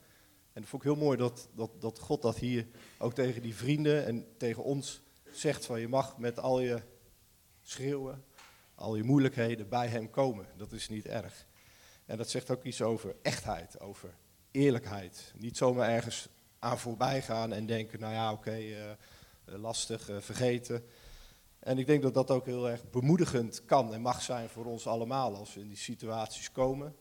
En 0.53 0.61
dat 0.61 0.71
vond 0.71 0.85
ik 0.85 0.89
heel 0.89 1.05
mooi 1.05 1.19
dat, 1.19 1.49
dat, 1.55 1.81
dat 1.81 1.99
God 1.99 2.23
dat 2.23 2.39
hier 2.39 2.67
ook 2.99 3.15
tegen 3.15 3.43
die 3.43 3.55
vrienden 3.55 4.07
en 4.07 4.27
tegen 4.37 4.63
ons 4.63 5.03
zegt 5.31 5.67
van 5.67 5.81
je 5.81 5.89
mag 5.89 6.19
met 6.19 6.39
al 6.39 6.61
je 6.61 6.83
schreeuwen, 7.63 8.25
al 8.75 8.97
je 8.97 9.03
moeilijkheden 9.03 9.69
bij 9.69 9.89
hem 9.89 10.11
komen. 10.11 10.47
Dat 10.57 10.73
is 10.73 10.89
niet 10.89 11.07
erg. 11.07 11.47
En 12.07 12.17
dat 12.17 12.31
zegt 12.31 12.51
ook 12.51 12.65
iets 12.65 12.83
over 12.83 13.17
echtheid, 13.23 13.81
over 13.81 14.15
eerlijkheid. 14.51 15.33
Niet 15.37 15.57
zomaar 15.57 15.89
ergens 15.89 16.29
aan 16.59 16.79
voorbij 16.79 17.23
gaan 17.23 17.53
en 17.53 17.67
denken, 17.67 18.01
nou 18.01 18.13
ja, 18.13 18.33
oké, 18.33 18.59
uh, 18.59 18.91
lastig, 19.45 20.11
uh, 20.11 20.17
vergeten. 20.21 20.85
En 21.61 21.79
ik 21.79 21.87
denk 21.87 22.03
dat 22.03 22.14
dat 22.14 22.31
ook 22.31 22.46
heel 22.46 22.70
erg 22.70 22.90
bemoedigend 22.90 23.64
kan 23.64 23.94
en 23.94 24.01
mag 24.01 24.23
zijn 24.23 24.49
voor 24.49 24.64
ons 24.64 24.87
allemaal 24.87 25.37
als 25.37 25.55
we 25.55 25.61
in 25.61 25.68
die 25.68 25.77
situaties 25.77 26.53
komen. 26.53 26.94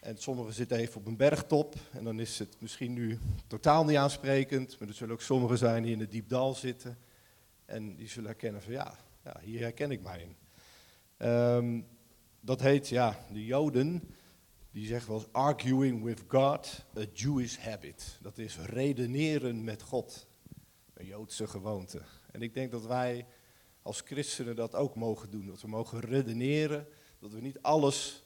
En 0.00 0.18
sommigen 0.18 0.52
zitten 0.52 0.78
even 0.78 1.00
op 1.00 1.06
een 1.06 1.16
bergtop 1.16 1.74
en 1.92 2.04
dan 2.04 2.20
is 2.20 2.38
het 2.38 2.56
misschien 2.60 2.92
nu 2.92 3.18
totaal 3.46 3.84
niet 3.84 3.96
aansprekend, 3.96 4.78
maar 4.78 4.88
er 4.88 4.94
zullen 4.94 5.14
ook 5.14 5.20
sommigen 5.20 5.58
zijn 5.58 5.82
die 5.82 5.92
in 5.92 6.00
het 6.00 6.10
diepdal 6.10 6.54
zitten 6.54 6.98
en 7.64 7.96
die 7.96 8.08
zullen 8.08 8.28
herkennen 8.28 8.62
van 8.62 8.72
ja, 8.72 8.94
ja 9.24 9.40
hier 9.40 9.60
herken 9.60 9.90
ik 9.90 10.02
mij 10.02 10.20
in. 10.20 10.36
Um, 11.26 11.86
dat 12.40 12.60
heet, 12.60 12.88
ja, 12.88 13.24
de 13.32 13.44
Joden, 13.44 14.02
die 14.70 14.86
zeggen 14.86 15.10
wel 15.10 15.24
arguing 15.32 16.02
with 16.04 16.24
God, 16.28 16.84
a 16.98 17.04
Jewish 17.12 17.56
habit. 17.56 18.18
Dat 18.22 18.38
is 18.38 18.58
redeneren 18.58 19.64
met 19.64 19.82
God, 19.82 20.26
een 20.94 21.06
Joodse 21.06 21.46
gewoonte. 21.46 22.02
En 22.30 22.42
ik 22.42 22.54
denk 22.54 22.70
dat 22.70 22.86
wij 22.86 23.26
als 23.82 24.00
christenen 24.00 24.56
dat 24.56 24.74
ook 24.74 24.94
mogen 24.94 25.30
doen. 25.30 25.46
Dat 25.46 25.60
we 25.60 25.68
mogen 25.68 26.00
redeneren, 26.00 26.88
dat 27.18 27.32
we 27.32 27.40
niet 27.40 27.62
alles, 27.62 28.24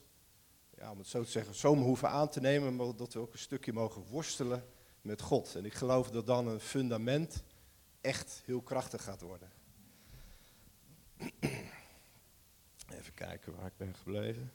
ja, 0.77 0.91
om 0.91 0.99
het 0.99 1.07
zo 1.07 1.23
te 1.23 1.31
zeggen, 1.31 1.55
zomaar 1.55 1.85
hoeven 1.85 2.09
aan 2.09 2.29
te 2.29 2.41
nemen, 2.41 2.77
maar 2.77 2.97
dat 2.97 3.13
we 3.13 3.21
ook 3.21 3.33
een 3.33 3.39
stukje 3.39 3.73
mogen 3.73 4.03
worstelen 4.03 4.65
met 5.01 5.21
God. 5.21 5.55
En 5.55 5.65
ik 5.65 5.75
geloof 5.75 6.11
dat 6.11 6.27
dan 6.27 6.47
een 6.47 6.61
fundament 6.61 7.43
echt 8.01 8.43
heel 8.45 8.61
krachtig 8.63 9.05
gaat 9.05 9.21
worden. 9.21 9.51
Even 12.99 13.15
kijken 13.15 13.57
waar 13.57 13.67
ik 13.67 13.77
ben 13.77 13.95
gebleven. 13.95 14.53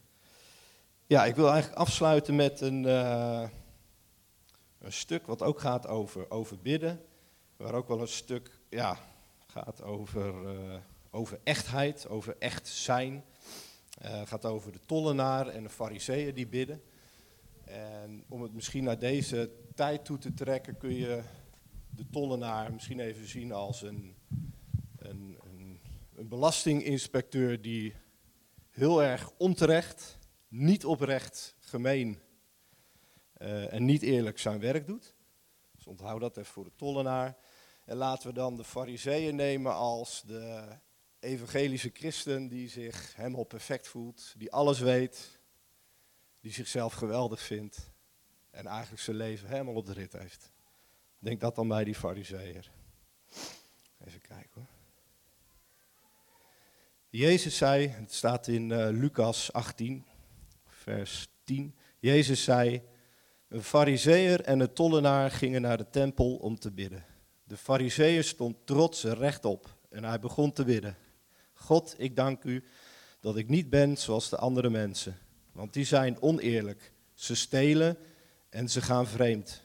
Ja, 1.06 1.26
ik 1.26 1.36
wil 1.36 1.50
eigenlijk 1.50 1.80
afsluiten 1.80 2.36
met 2.36 2.62
een, 2.62 2.84
uh, 2.84 3.50
een 4.80 4.94
stuk 4.94 5.26
wat 5.26 5.42
ook 5.42 5.60
gaat 5.60 5.88
over, 5.88 6.32
over 6.32 6.60
bidden. 6.60 7.06
Waar 7.58 7.74
ook 7.74 7.88
wel 7.88 8.02
een 8.02 8.08
stuk 8.08 8.60
ja, 8.70 9.00
gaat 9.64 9.84
over, 9.84 10.56
uh, 10.56 10.76
over 11.12 11.40
echtheid, 11.44 12.08
over 12.08 12.36
echt 12.40 12.68
zijn. 12.68 13.24
Uh, 14.06 14.22
gaat 14.26 14.46
over 14.46 14.72
de 14.72 14.80
tollenaar 14.86 15.48
en 15.48 15.64
de 15.64 15.70
fariseeën 15.70 16.34
die 16.34 16.48
bidden. 16.48 16.82
En 17.66 18.24
om 18.28 18.42
het 18.42 18.54
misschien 18.54 18.84
naar 18.84 19.00
deze 19.00 19.52
tijd 19.76 20.06
toe 20.06 20.18
te 20.18 20.34
trekken, 20.34 20.78
kun 20.78 20.94
je 20.94 21.22
de 21.90 22.10
tollenaar 22.10 22.74
misschien 22.74 23.00
even 23.00 23.28
zien 23.28 23.52
als 23.52 23.82
een, 23.82 24.16
een, 24.98 25.38
een, 26.16 26.28
belastinginspecteur 26.28 27.62
die 27.62 27.94
heel 28.70 29.04
erg 29.04 29.32
onterecht, 29.38 30.20
niet 30.48 30.86
oprecht, 30.86 31.56
gemeen 31.60 32.20
uh, 33.38 33.74
en 33.74 33.86
niet 33.86 34.02
eerlijk 34.02 34.40
zijn 34.40 34.60
werk 34.60 34.88
doet. 34.88 35.16
Dus 35.76 35.88
onthoud 35.88 36.22
dat 36.22 36.38
even 36.38 36.54
voor 36.54 36.64
de 36.64 36.76
tollenaar. 36.76 37.38
En 37.88 37.98
laten 37.98 38.28
we 38.28 38.34
dan 38.34 38.56
de 38.56 38.64
fariseeën 38.64 39.36
nemen 39.36 39.74
als 39.74 40.24
de 40.26 40.64
evangelische 41.20 41.90
christen 41.94 42.48
die 42.48 42.70
zich 42.70 43.16
helemaal 43.16 43.44
perfect 43.44 43.88
voelt, 43.88 44.34
die 44.38 44.52
alles 44.52 44.80
weet, 44.80 45.40
die 46.40 46.52
zichzelf 46.52 46.94
geweldig 46.94 47.42
vindt 47.42 47.92
en 48.50 48.66
eigenlijk 48.66 49.02
zijn 49.02 49.16
leven 49.16 49.50
helemaal 49.50 49.74
op 49.74 49.86
de 49.86 49.94
rit 49.94 50.14
heeft. 50.14 50.52
Denk 51.20 51.40
dat 51.40 51.56
dan 51.56 51.68
bij 51.68 51.84
die 51.84 51.96
fariseeër. 51.96 52.72
Even 54.06 54.22
kijken 54.22 54.52
hoor. 54.54 54.68
Jezus 57.10 57.58
zei, 57.58 57.88
het 57.88 58.14
staat 58.14 58.48
in 58.48 58.70
uh, 58.70 58.88
Lucas 58.90 59.54
18, 59.54 60.06
vers 60.66 61.28
10. 61.44 61.76
Jezus 62.00 62.44
zei, 62.44 62.82
een 63.48 63.64
fariseer 63.64 64.42
en 64.42 64.60
een 64.60 64.74
tollenaar 64.74 65.32
gingen 65.32 65.62
naar 65.62 65.78
de 65.78 65.90
tempel 65.90 66.36
om 66.36 66.60
te 66.60 66.72
bidden. 66.72 67.16
De 67.48 67.58
fariseer 67.58 68.24
stond 68.24 68.56
trots 68.66 69.04
rechtop 69.04 69.78
en 69.90 70.04
hij 70.04 70.20
begon 70.20 70.52
te 70.52 70.64
bidden. 70.64 70.98
God, 71.54 71.96
ik 71.98 72.16
dank 72.16 72.44
u 72.44 72.64
dat 73.20 73.38
ik 73.38 73.50
niet 73.50 73.70
ben 73.70 73.98
zoals 73.98 74.30
de 74.30 74.38
andere 74.38 74.70
mensen, 74.70 75.18
want 75.52 75.74
die 75.74 75.86
zijn 75.86 76.22
oneerlijk. 76.22 76.94
Ze 77.14 77.36
stelen 77.36 77.98
en 78.50 78.70
ze 78.70 78.82
gaan 78.82 79.08
vreemd. 79.08 79.62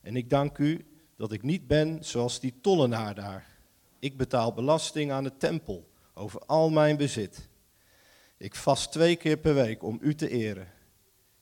En 0.00 0.16
ik 0.16 0.30
dank 0.30 0.58
u 0.58 0.86
dat 1.16 1.32
ik 1.32 1.42
niet 1.42 1.66
ben 1.66 2.04
zoals 2.04 2.40
die 2.40 2.60
tollenaar 2.60 3.14
daar. 3.14 3.46
Ik 3.98 4.16
betaal 4.16 4.52
belasting 4.52 5.10
aan 5.10 5.24
de 5.24 5.36
tempel 5.36 5.88
over 6.14 6.40
al 6.40 6.70
mijn 6.70 6.96
bezit. 6.96 7.48
Ik 8.36 8.54
vast 8.54 8.92
twee 8.92 9.16
keer 9.16 9.36
per 9.36 9.54
week 9.54 9.82
om 9.82 9.98
u 10.02 10.14
te 10.14 10.28
eren. 10.28 10.72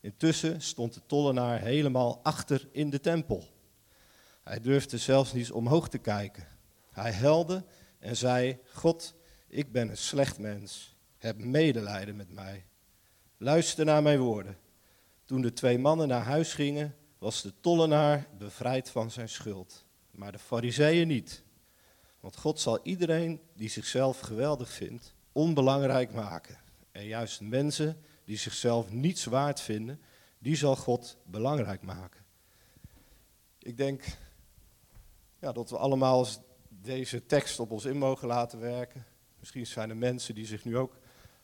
Intussen 0.00 0.60
stond 0.60 0.94
de 0.94 1.00
tollenaar 1.06 1.60
helemaal 1.60 2.20
achter 2.22 2.68
in 2.72 2.90
de 2.90 3.00
tempel. 3.00 3.54
Hij 4.46 4.60
durfde 4.60 4.98
zelfs 4.98 5.32
niet 5.32 5.52
omhoog 5.52 5.88
te 5.88 5.98
kijken. 5.98 6.46
Hij 6.90 7.12
helde 7.12 7.64
en 7.98 8.16
zei: 8.16 8.58
God, 8.72 9.14
ik 9.46 9.72
ben 9.72 9.88
een 9.88 9.96
slecht 9.96 10.38
mens. 10.38 10.96
Heb 11.18 11.38
medelijden 11.38 12.16
met 12.16 12.32
mij. 12.32 12.66
Luister 13.36 13.84
naar 13.84 14.02
mijn 14.02 14.18
woorden. 14.18 14.58
Toen 15.24 15.40
de 15.40 15.52
twee 15.52 15.78
mannen 15.78 16.08
naar 16.08 16.22
huis 16.22 16.54
gingen, 16.54 16.94
was 17.18 17.42
de 17.42 17.52
tollenaar 17.60 18.26
bevrijd 18.38 18.90
van 18.90 19.10
zijn 19.10 19.28
schuld, 19.28 19.84
maar 20.10 20.32
de 20.32 20.38
fariseeën 20.38 21.08
niet. 21.08 21.42
Want 22.20 22.36
God 22.36 22.60
zal 22.60 22.80
iedereen 22.82 23.40
die 23.54 23.68
zichzelf 23.68 24.20
geweldig 24.20 24.70
vindt, 24.70 25.14
onbelangrijk 25.32 26.12
maken. 26.12 26.58
En 26.92 27.06
juist 27.06 27.40
mensen 27.40 28.02
die 28.24 28.36
zichzelf 28.36 28.90
niets 28.90 29.24
waard 29.24 29.60
vinden, 29.60 30.00
die 30.38 30.56
zal 30.56 30.76
God 30.76 31.16
belangrijk 31.24 31.82
maken. 31.82 32.24
Ik 33.58 33.76
denk 33.76 34.04
ja, 35.38 35.52
dat 35.52 35.70
we 35.70 35.76
allemaal 35.76 36.26
deze 36.68 37.26
tekst 37.26 37.60
op 37.60 37.70
ons 37.70 37.84
in 37.84 37.98
mogen 37.98 38.28
laten 38.28 38.60
werken. 38.60 39.04
Misschien 39.38 39.66
zijn 39.66 39.90
er 39.90 39.96
mensen 39.96 40.34
die 40.34 40.46
zich 40.46 40.64
nu 40.64 40.76
ook 40.76 40.98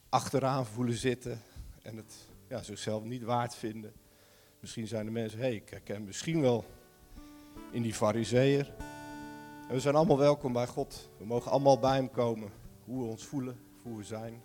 achteraan 0.09 0.66
voelen 0.66 0.96
zitten 0.96 1.42
en 1.83 1.96
het 1.96 2.14
ja, 2.48 2.62
zichzelf 2.62 3.05
niet 3.05 3.22
waard 3.22 3.55
vinden. 3.55 3.92
Misschien 4.61 4.87
zijn 4.87 5.07
er 5.07 5.12
mensen, 5.12 5.38
hé, 5.38 5.44
hey, 5.44 5.55
ik 5.55 5.70
herken 5.70 6.05
misschien 6.05 6.40
wel 6.40 6.64
in 7.70 7.83
die 7.83 7.94
fariseer. 7.94 8.74
En 9.68 9.74
we 9.74 9.81
zijn 9.81 9.94
allemaal 9.94 10.18
welkom 10.18 10.52
bij 10.52 10.66
God. 10.66 11.09
We 11.18 11.24
mogen 11.24 11.50
allemaal 11.50 11.78
bij 11.78 11.94
hem 11.94 12.11
komen, 12.11 12.50
hoe 12.85 13.02
we 13.02 13.11
ons 13.11 13.24
voelen, 13.24 13.61
hoe 13.83 13.96
we 13.96 14.05
zijn. 14.05 14.42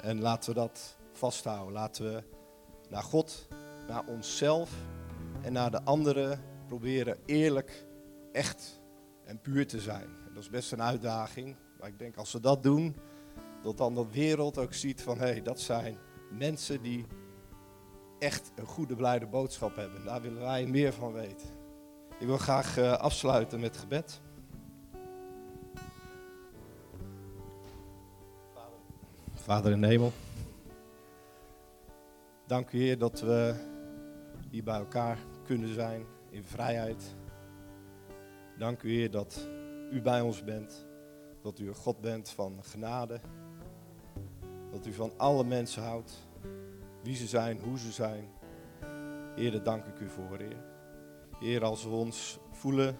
En 0.00 0.20
laten 0.20 0.54
we 0.54 0.60
dat 0.60 0.96
vasthouden. 1.12 1.72
Laten 1.72 2.04
we 2.04 2.22
naar 2.88 3.02
God, 3.02 3.48
naar 3.88 4.06
onszelf 4.06 4.70
en 5.42 5.52
naar 5.52 5.70
de 5.70 5.82
anderen 5.82 6.42
proberen 6.66 7.18
eerlijk, 7.26 7.86
echt 8.34 8.80
en 9.24 9.40
puur 9.40 9.66
te 9.66 9.80
zijn. 9.80 10.08
En 10.26 10.34
dat 10.34 10.42
is 10.42 10.50
best 10.50 10.72
een 10.72 10.82
uitdaging. 10.82 11.56
Maar 11.80 11.88
ik 11.88 11.98
denk 11.98 12.16
als 12.16 12.32
we 12.32 12.40
dat 12.40 12.62
doen, 12.62 12.96
dat 13.62 13.76
dan 13.76 13.94
de 13.94 14.06
wereld 14.10 14.58
ook 14.58 14.74
ziet 14.74 15.02
van 15.02 15.18
hé, 15.18 15.26
hey, 15.26 15.42
dat 15.42 15.60
zijn 15.60 15.98
mensen 16.30 16.82
die 16.82 17.06
echt 18.18 18.52
een 18.54 18.66
goede, 18.66 18.96
blijde 18.96 19.26
boodschap 19.26 19.76
hebben. 19.76 20.04
Daar 20.04 20.22
willen 20.22 20.40
wij 20.40 20.66
meer 20.66 20.92
van 20.92 21.12
weten. 21.12 21.48
Ik 22.18 22.26
wil 22.26 22.38
graag 22.38 22.78
uh, 22.78 22.92
afsluiten 22.92 23.60
met 23.60 23.76
gebed. 23.76 24.20
Vader 29.32 29.72
in 29.72 29.80
de 29.80 29.86
hemel. 29.86 30.12
Dank 32.46 32.72
u 32.72 32.78
Heer 32.78 32.98
dat 32.98 33.20
we 33.20 33.54
hier 34.50 34.64
bij 34.64 34.78
elkaar 34.78 35.18
kunnen 35.44 35.74
zijn 35.74 36.06
in 36.30 36.44
vrijheid. 36.44 37.14
Dank 38.58 38.82
u 38.82 38.92
Heer 38.92 39.10
dat 39.10 39.48
u 39.90 40.02
bij 40.02 40.20
ons 40.20 40.44
bent. 40.44 40.86
Dat 41.42 41.58
u 41.58 41.68
een 41.68 41.74
God 41.74 42.00
bent 42.00 42.28
van 42.28 42.58
genade. 42.62 43.20
Dat 44.70 44.86
u 44.86 44.92
van 44.92 45.12
alle 45.16 45.44
mensen 45.44 45.82
houdt. 45.82 46.28
Wie 47.02 47.16
ze 47.16 47.26
zijn, 47.26 47.60
hoe 47.60 47.78
ze 47.78 47.92
zijn. 47.92 48.28
Heer, 49.34 49.50
daar 49.50 49.62
dank 49.62 49.86
ik 49.86 50.00
u 50.00 50.08
voor, 50.08 50.38
Heer. 50.38 50.64
Heer, 51.38 51.64
als 51.64 51.84
we 51.84 51.90
ons 51.90 52.38
voelen 52.50 52.96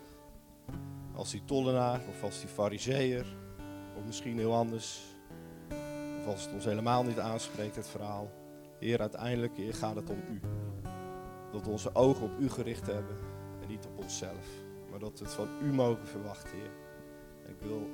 als 1.14 1.30
die 1.30 1.44
tollenaar 1.44 2.00
of 2.08 2.22
als 2.22 2.40
die 2.40 2.48
fariseer, 2.48 3.26
of 3.96 4.04
misschien 4.04 4.38
heel 4.38 4.54
anders, 4.54 5.02
of 6.20 6.26
als 6.26 6.44
het 6.44 6.54
ons 6.54 6.64
helemaal 6.64 7.04
niet 7.04 7.18
aanspreekt, 7.18 7.76
het 7.76 7.88
verhaal. 7.88 8.30
Heer, 8.78 9.00
uiteindelijk 9.00 9.56
Heer, 9.56 9.74
gaat 9.74 9.96
het 9.96 10.10
om 10.10 10.18
u. 10.30 10.40
Dat 11.52 11.64
we 11.64 11.70
onze 11.70 11.94
ogen 11.94 12.24
op 12.24 12.38
u 12.38 12.50
gericht 12.50 12.86
hebben 12.86 13.16
en 13.62 13.68
niet 13.68 13.86
op 13.86 13.98
onszelf. 13.98 14.63
Maar 14.94 15.02
dat 15.02 15.18
we 15.18 15.24
het 15.24 15.34
van 15.34 15.48
u 15.62 15.72
mogen 15.72 16.06
verwachten, 16.06 16.58
Heer. 16.58 16.70
Ik 17.46 17.60
wil 17.60 17.90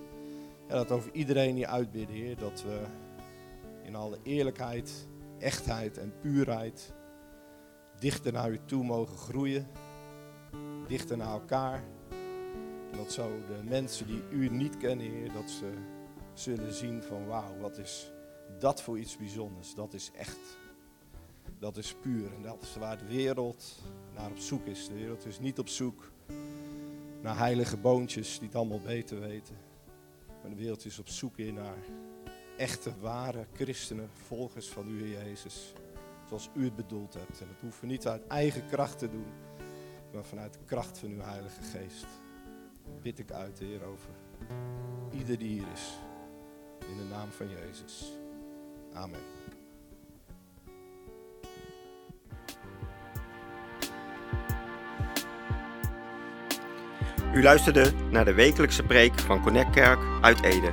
ja, 0.68 0.74
dat 0.74 0.90
over 0.90 1.10
iedereen 1.12 1.54
hier 1.54 1.66
uitbidden, 1.66 2.16
Heer. 2.16 2.36
Dat 2.36 2.62
we 2.62 2.82
in 3.82 3.94
alle 3.94 4.18
eerlijkheid, 4.22 5.08
echtheid 5.38 5.98
en 5.98 6.12
puurheid 6.20 6.94
dichter 7.98 8.32
naar 8.32 8.50
u 8.50 8.60
toe 8.64 8.84
mogen 8.84 9.16
groeien. 9.16 9.66
Dichter 10.86 11.16
naar 11.16 11.32
elkaar. 11.32 11.82
En 12.90 12.96
dat 12.96 13.12
zo 13.12 13.28
de 13.46 13.68
mensen 13.68 14.06
die 14.06 14.22
u 14.30 14.48
niet 14.48 14.76
kennen, 14.76 15.06
Heer, 15.06 15.32
dat 15.32 15.50
ze 15.50 15.72
zullen 16.32 16.74
zien 16.74 17.02
van 17.02 17.26
wauw, 17.26 17.58
wat 17.60 17.78
is 17.78 18.12
dat 18.58 18.82
voor 18.82 18.98
iets 18.98 19.16
bijzonders. 19.16 19.74
Dat 19.74 19.94
is 19.94 20.10
echt. 20.16 20.58
Dat 21.58 21.76
is 21.76 21.94
puur. 21.94 22.34
En 22.34 22.42
dat 22.42 22.62
is 22.62 22.76
waar 22.76 22.98
de 22.98 23.06
wereld 23.06 23.82
naar 24.14 24.30
op 24.30 24.38
zoek 24.38 24.66
is. 24.66 24.88
De 24.88 24.94
wereld 24.94 25.26
is 25.26 25.38
niet 25.38 25.58
op 25.58 25.68
zoek 25.68 26.10
naar 27.22 27.38
heilige 27.38 27.76
boontjes 27.76 28.38
die 28.38 28.48
het 28.48 28.56
allemaal 28.56 28.80
beter 28.80 29.20
weten. 29.20 29.56
Maar 30.40 30.50
de 30.50 30.56
wereld 30.56 30.84
is 30.84 30.98
op 30.98 31.08
zoek 31.08 31.38
in 31.38 31.54
naar 31.54 31.78
echte, 32.56 32.92
ware 33.00 33.46
christenen, 33.52 34.10
volgers 34.12 34.68
van 34.68 34.88
u, 34.88 35.08
Jezus. 35.08 35.72
Zoals 36.28 36.50
u 36.54 36.64
het 36.64 36.76
bedoeld 36.76 37.14
hebt. 37.14 37.40
En 37.40 37.46
dat 37.46 37.60
hoeven 37.60 37.80
we 37.80 37.86
niet 37.86 38.06
uit 38.06 38.26
eigen 38.26 38.66
kracht 38.66 38.98
te 38.98 39.10
doen, 39.10 39.26
maar 40.12 40.24
vanuit 40.24 40.52
de 40.52 40.64
kracht 40.64 40.98
van 40.98 41.10
uw 41.10 41.20
Heilige 41.20 41.62
Geest. 41.62 42.06
Bid 43.02 43.18
ik 43.18 43.30
uit, 43.30 43.58
Heer, 43.58 43.84
over 43.84 44.10
ieder 45.12 45.38
die 45.38 45.48
hier 45.48 45.72
is. 45.72 45.98
In 46.88 46.96
de 46.96 47.04
naam 47.10 47.30
van 47.30 47.48
Jezus. 47.48 48.12
Amen. 48.92 49.59
U 57.40 57.42
luisterde 57.42 57.92
naar 58.10 58.24
de 58.24 58.34
wekelijkse 58.34 58.82
preek 58.82 59.18
van 59.18 59.42
Connect 59.42 59.70
Kerk 59.70 59.98
uit 60.20 60.42
Ede. 60.42 60.72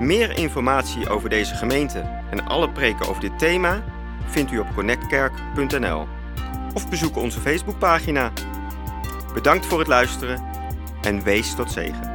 Meer 0.00 0.38
informatie 0.38 1.08
over 1.08 1.28
deze 1.28 1.54
gemeente 1.54 1.98
en 2.30 2.46
alle 2.46 2.70
preken 2.70 3.08
over 3.08 3.20
dit 3.20 3.38
thema 3.38 3.84
vindt 4.26 4.52
u 4.52 4.58
op 4.58 4.74
connectkerk.nl 4.74 6.06
of 6.74 6.88
bezoek 6.88 7.16
onze 7.16 7.40
Facebookpagina. 7.40 8.32
Bedankt 9.34 9.66
voor 9.66 9.78
het 9.78 9.88
luisteren 9.88 10.44
en 11.02 11.22
wees 11.22 11.54
tot 11.54 11.72
zegen. 11.72 12.11